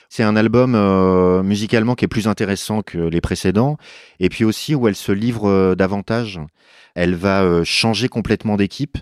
C'est 0.10 0.22
un 0.22 0.36
album 0.36 0.76
euh, 0.76 1.42
musicalement 1.42 1.96
qui 1.96 2.06
est 2.06 2.08
plus 2.08 2.28
intéressant 2.28 2.84
que 2.84 3.00
les 3.00 3.22
précédents, 3.22 3.78
et 4.20 4.30
puis 4.30 4.46
aussi 4.46 4.76
où 4.76 4.88
elle 4.88 4.96
se 4.96 5.12
livre 5.12 5.50
euh, 5.50 5.74
davantage. 5.74 6.40
Elle 6.94 7.16
va 7.16 7.42
euh, 7.42 7.64
changer 7.64 8.08
complètement 8.08 8.56
d'équipe. 8.56 9.00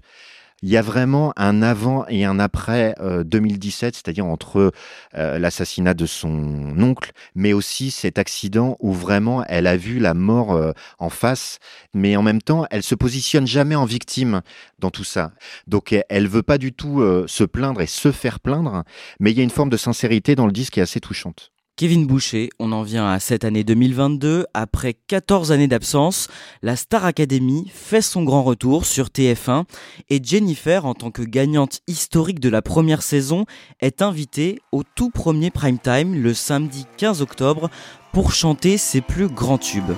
Il 0.66 0.72
y 0.72 0.78
a 0.78 0.82
vraiment 0.82 1.32
un 1.36 1.62
avant 1.62 2.08
et 2.08 2.26
un 2.26 2.40
après 2.40 2.96
2017, 3.00 3.94
c'est-à-dire 3.94 4.26
entre 4.26 4.72
l'assassinat 5.14 5.94
de 5.94 6.08
son 6.08 6.74
oncle, 6.82 7.12
mais 7.36 7.54
aussi 7.54 7.92
cet 7.92 8.18
accident 8.18 8.76
où 8.80 8.92
vraiment 8.92 9.44
elle 9.46 9.68
a 9.68 9.78
vu 9.78 10.00
la 10.00 10.16
mort 10.16 10.60
en 10.98 11.10
face, 11.12 11.60
mais 11.94 12.16
en 12.16 12.24
même 12.24 12.42
temps, 12.42 12.66
elle 12.72 12.82
se 12.82 12.96
positionne 12.96 13.46
jamais 13.46 13.76
en 13.76 13.86
victime 13.86 14.42
dans 14.80 14.90
tout 14.90 15.04
ça. 15.04 15.34
Donc 15.68 15.96
elle 16.10 16.28
veut 16.28 16.42
pas 16.42 16.58
du 16.58 16.74
tout 16.74 17.00
se 17.28 17.44
plaindre 17.44 17.82
et 17.82 17.88
se 17.88 18.12
faire 18.12 18.40
plaindre, 18.40 18.86
mais 19.20 19.30
il 19.30 19.38
y 19.38 19.42
a 19.42 19.44
une 19.44 19.52
forme 19.52 19.70
de 19.70 19.78
sincérité 19.78 20.34
dans 20.34 20.48
le 20.48 20.52
disque 20.52 20.74
qui 20.74 20.80
est 20.80 20.84
assez 20.84 21.00
touchante. 21.00 21.52
Kevin 21.78 22.08
Boucher, 22.08 22.52
on 22.58 22.72
en 22.72 22.84
vient 22.84 23.06
à 23.06 23.20
cette 23.20 23.44
année 23.44 23.66
2022. 23.66 24.46
Après 24.54 24.94
14 24.94 25.52
années 25.52 25.68
d'absence, 25.68 26.30
la 26.62 26.78
Star 26.78 27.04
Academy 27.04 27.70
fait 27.74 28.02
son 28.02 28.24
grand 28.24 28.44
retour 28.44 28.86
sur 28.86 29.08
TF1 29.08 29.66
et 30.10 30.22
Jennifer, 30.24 30.86
en 30.86 30.94
tant 30.94 31.12
que 31.12 31.22
gagnante 31.22 31.82
historique 31.86 32.40
de 32.40 32.48
la 32.48 32.62
première 32.62 33.02
saison, 33.02 33.46
est 33.82 34.02
invitée 34.02 34.62
au 34.72 34.84
tout 34.84 35.10
premier 35.10 35.52
prime 35.52 35.78
time 35.78 36.16
le 36.16 36.34
samedi 36.34 36.86
15 36.96 37.22
octobre 37.22 37.70
pour 38.14 38.32
chanter 38.32 38.78
ses 38.78 39.02
plus 39.02 39.28
grands 39.28 39.58
tubes. 39.58 39.92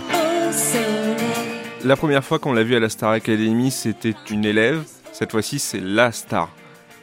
La 1.84 1.96
première 1.96 2.24
fois 2.24 2.40
qu'on 2.40 2.54
l'a 2.54 2.64
vue 2.64 2.76
à 2.76 2.80
la 2.80 2.90
Star 2.90 3.12
Academy, 3.12 3.70
c'était 3.70 4.16
une 4.32 4.46
élève. 4.46 4.84
Cette 5.14 5.30
fois-ci, 5.30 5.60
c'est 5.60 5.80
la 5.80 6.12
star. 6.12 6.50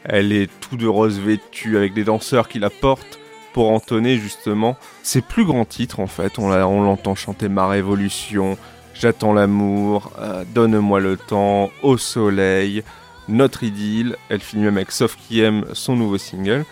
Elle 0.03 0.33
est 0.33 0.51
tout 0.59 0.77
de 0.77 0.89
rose 0.89 1.21
vêtue 1.21 1.77
avec 1.77 1.95
des 1.95 2.03
danseurs 2.03 2.49
qui 2.49 2.59
la 2.59 2.71
portent 2.71 3.21
pour 3.55 3.71
entonner 3.71 4.19
justement 4.19 4.77
ses 5.03 5.23
plus 5.23 5.47
grands 5.47 5.65
titres 5.65 6.01
en 6.01 6.07
fait. 6.07 6.39
On 6.39 6.51
l'entend 6.83 7.15
chanter 7.15 7.49
Ma 7.49 7.67
Révolution, 7.67 8.59
J'attends 8.95 9.33
l'amour, 9.33 10.13
euh, 10.21 10.45
Donne-moi 10.55 11.01
le 11.01 11.17
temps, 11.17 11.71
Au 11.83 11.97
soleil, 11.97 12.83
Notre 13.29 13.63
idylle. 13.63 14.17
Elle 14.29 14.41
finit 14.41 14.65
même 14.65 14.77
avec 14.77 14.91
Sauf 14.91 15.17
qui 15.17 15.41
aime 15.41 15.65
son 15.73 15.97
nouveau 15.97 16.19
single. 16.19 16.65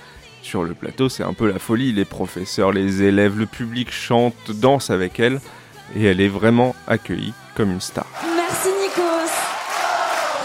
Sur 0.43 0.65
le 0.65 0.75
plateau, 0.75 1.09
c'est 1.09 1.23
un 1.23 1.33
peu 1.33 1.51
la 1.51 1.59
folie. 1.59 1.93
Les 1.93 2.05
professeurs, 2.05 2.73
les 2.73 3.03
élèves, 3.03 3.39
le 3.39 3.47
public 3.47 3.93
chantent, 3.93 4.51
dansent 4.51 4.91
avec 4.91 5.21
elle. 5.21 5.41
Et 5.97 6.05
elle 6.05 6.21
est 6.21 6.29
vraiment 6.29 6.75
accueillie 6.89 7.35
comme 7.57 7.71
une 7.71 7.81
star. 7.81 8.07
Merci 8.37 8.69
Nikos. 8.69 9.33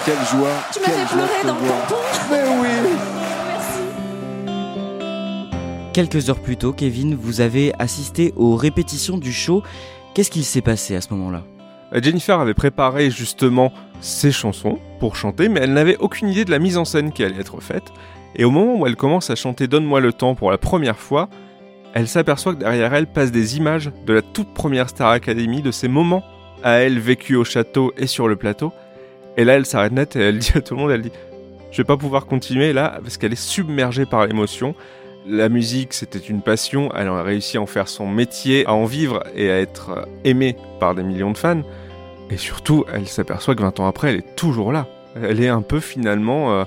Quelle 0.06 0.40
joie. 0.40 0.50
Tu 0.72 0.80
m'as 0.82 0.86
fait 0.86 1.14
pleurer 1.14 1.44
dans 1.46 1.56
le 1.56 1.68
tampon. 1.68 1.96
Mais 2.32 2.44
oui. 2.62 3.17
Quelques 5.98 6.30
heures 6.30 6.40
plus 6.40 6.58
tôt, 6.58 6.74
Kevin, 6.74 7.16
vous 7.16 7.42
avez 7.42 7.74
assisté 7.80 8.32
aux 8.36 8.56
répétitions 8.56 9.18
du 9.18 9.34
show. 9.34 9.64
Qu'est-ce 10.14 10.30
qu'il 10.30 10.44
s'est 10.44 10.62
passé 10.62 10.96
à 10.96 11.02
ce 11.02 11.12
moment-là? 11.16 11.42
Euh, 11.92 12.00
Jennifer 12.04 12.40
avait 12.40 12.54
préparé 12.54 13.10
justement 13.10 13.74
ses 14.00 14.32
chansons 14.32 14.78
pour 15.00 15.16
chanter, 15.16 15.50
mais 15.50 15.62
elle 15.62 15.74
n'avait 15.74 15.98
aucune 15.98 16.30
idée 16.30 16.46
de 16.46 16.52
la 16.52 16.60
mise 16.60 16.78
en 16.78 16.86
scène 16.86 17.12
qui 17.12 17.24
allait 17.24 17.40
être 17.40 17.60
faite. 17.62 17.92
Et 18.36 18.46
au 18.46 18.52
moment 18.52 18.76
où 18.76 18.86
elle 18.86 18.96
commence 18.96 19.32
à 19.32 19.36
chanter 19.36 19.68
Donne-moi 19.68 20.00
le 20.00 20.14
temps 20.14 20.36
pour 20.36 20.52
la 20.52 20.60
première 20.60 21.00
fois, 21.00 21.30
elle 21.96 22.08
s'aperçoit 22.08 22.54
que 22.54 22.60
derrière 22.60 22.94
elle 22.94 23.08
passent 23.08 23.32
des 23.32 23.58
images 23.58 23.90
de 24.06 24.14
la 24.14 24.22
toute 24.22 24.54
première 24.54 24.90
Star 24.90 25.10
Academy, 25.10 25.64
de 25.64 25.72
ces 25.72 25.88
moments 25.88 26.24
à 26.64 26.74
elle 26.74 27.00
vécus 27.00 27.38
au 27.38 27.44
château 27.44 27.92
et 27.98 28.06
sur 28.06 28.28
le 28.28 28.36
plateau. 28.36 28.72
Et 29.36 29.44
là, 29.44 29.56
elle 29.56 29.66
s'arrête 29.66 29.94
net 29.94 30.16
et 30.16 30.20
elle 30.20 30.38
dit 30.38 30.52
à 30.54 30.62
tout 30.62 30.76
le 30.76 30.80
monde, 30.80 30.92
elle 30.92 31.02
dit, 31.02 31.12
je 31.72 31.78
vais 31.78 31.88
pas 31.88 31.98
pouvoir 31.98 32.28
continuer 32.28 32.72
là 32.72 33.00
parce 33.02 33.18
qu'elle 33.18 33.34
est 33.34 33.36
submergée 33.36 34.06
par 34.06 34.28
l'émotion. 34.28 34.76
La 35.30 35.50
musique, 35.50 35.94
c'était 35.94 36.20
une 36.20 36.42
passion. 36.42 36.90
Elle 36.96 37.10
a 37.10 37.22
réussi 37.22 37.58
à 37.58 37.62
en 37.62 37.66
faire 37.66 37.90
son 37.90 38.08
métier, 38.08 38.66
à 38.66 38.74
en 38.74 38.86
vivre 38.86 39.24
et 39.36 39.52
à 39.52 39.60
être 39.60 40.08
aimée 40.24 40.56
par 40.80 40.96
des 40.96 41.04
millions 41.04 41.32
de 41.32 41.38
fans. 41.38 41.64
Et 42.30 42.38
surtout, 42.38 42.86
elle 42.94 43.08
s'aperçoit 43.08 43.54
que 43.54 43.62
20 43.62 43.82
ans 43.82 43.88
après, 43.88 44.12
elle 44.12 44.20
est 44.20 44.36
toujours 44.38 44.72
là. 44.72 44.88
Elle 45.22 45.44
est 45.44 45.50
un 45.50 45.62
peu 45.62 45.82
finalement 45.82 46.54
euh, 46.54 46.64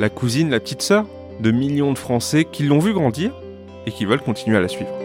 la 0.00 0.08
cousine, 0.08 0.50
la 0.50 0.58
petite 0.58 0.82
sœur 0.82 1.06
de 1.38 1.52
millions 1.52 1.92
de 1.92 1.98
Français 1.98 2.44
qui 2.50 2.64
l'ont 2.64 2.80
vu 2.80 2.92
grandir 2.92 3.32
et 3.86 3.92
qui 3.92 4.06
veulent 4.06 4.22
continuer 4.22 4.56
à 4.56 4.60
la 4.60 4.68
suivre. 4.68 4.99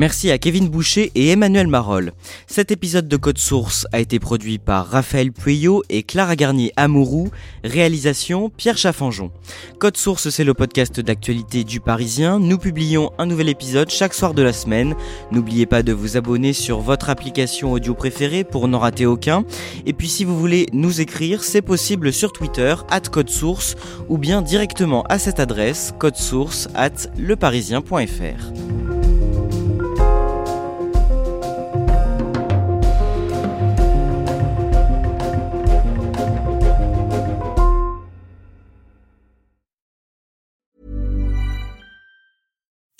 Merci 0.00 0.30
à 0.30 0.38
Kevin 0.38 0.66
Boucher 0.70 1.12
et 1.14 1.28
Emmanuel 1.28 1.66
Marolles. 1.66 2.14
Cet 2.46 2.70
épisode 2.70 3.06
de 3.06 3.18
Code 3.18 3.36
Source 3.36 3.86
a 3.92 4.00
été 4.00 4.18
produit 4.18 4.56
par 4.56 4.86
Raphaël 4.86 5.30
Pueyo 5.30 5.82
et 5.90 6.04
Clara 6.04 6.36
Garnier 6.36 6.72
Amourou. 6.76 7.28
Réalisation 7.64 8.48
Pierre 8.48 8.78
Chaffanjon. 8.78 9.30
Code 9.78 9.98
Source, 9.98 10.30
c'est 10.30 10.44
le 10.44 10.54
podcast 10.54 11.00
d'actualité 11.00 11.64
du 11.64 11.80
Parisien. 11.80 12.38
Nous 12.38 12.56
publions 12.56 13.12
un 13.18 13.26
nouvel 13.26 13.50
épisode 13.50 13.90
chaque 13.90 14.14
soir 14.14 14.32
de 14.32 14.40
la 14.40 14.54
semaine. 14.54 14.94
N'oubliez 15.32 15.66
pas 15.66 15.82
de 15.82 15.92
vous 15.92 16.16
abonner 16.16 16.54
sur 16.54 16.80
votre 16.80 17.10
application 17.10 17.72
audio 17.72 17.92
préférée 17.92 18.42
pour 18.42 18.68
n'en 18.68 18.78
rater 18.78 19.04
aucun. 19.04 19.44
Et 19.84 19.92
puis 19.92 20.08
si 20.08 20.24
vous 20.24 20.38
voulez 20.38 20.64
nous 20.72 21.02
écrire, 21.02 21.44
c'est 21.44 21.60
possible 21.60 22.10
sur 22.10 22.32
Twitter, 22.32 22.74
at 22.88 23.02
Code 23.12 23.28
Source, 23.28 23.76
ou 24.08 24.16
bien 24.16 24.40
directement 24.40 25.02
à 25.10 25.18
cette 25.18 25.40
adresse, 25.40 25.92
codesource 25.98 26.68
at 26.74 27.10
leparisien.fr. 27.18 28.99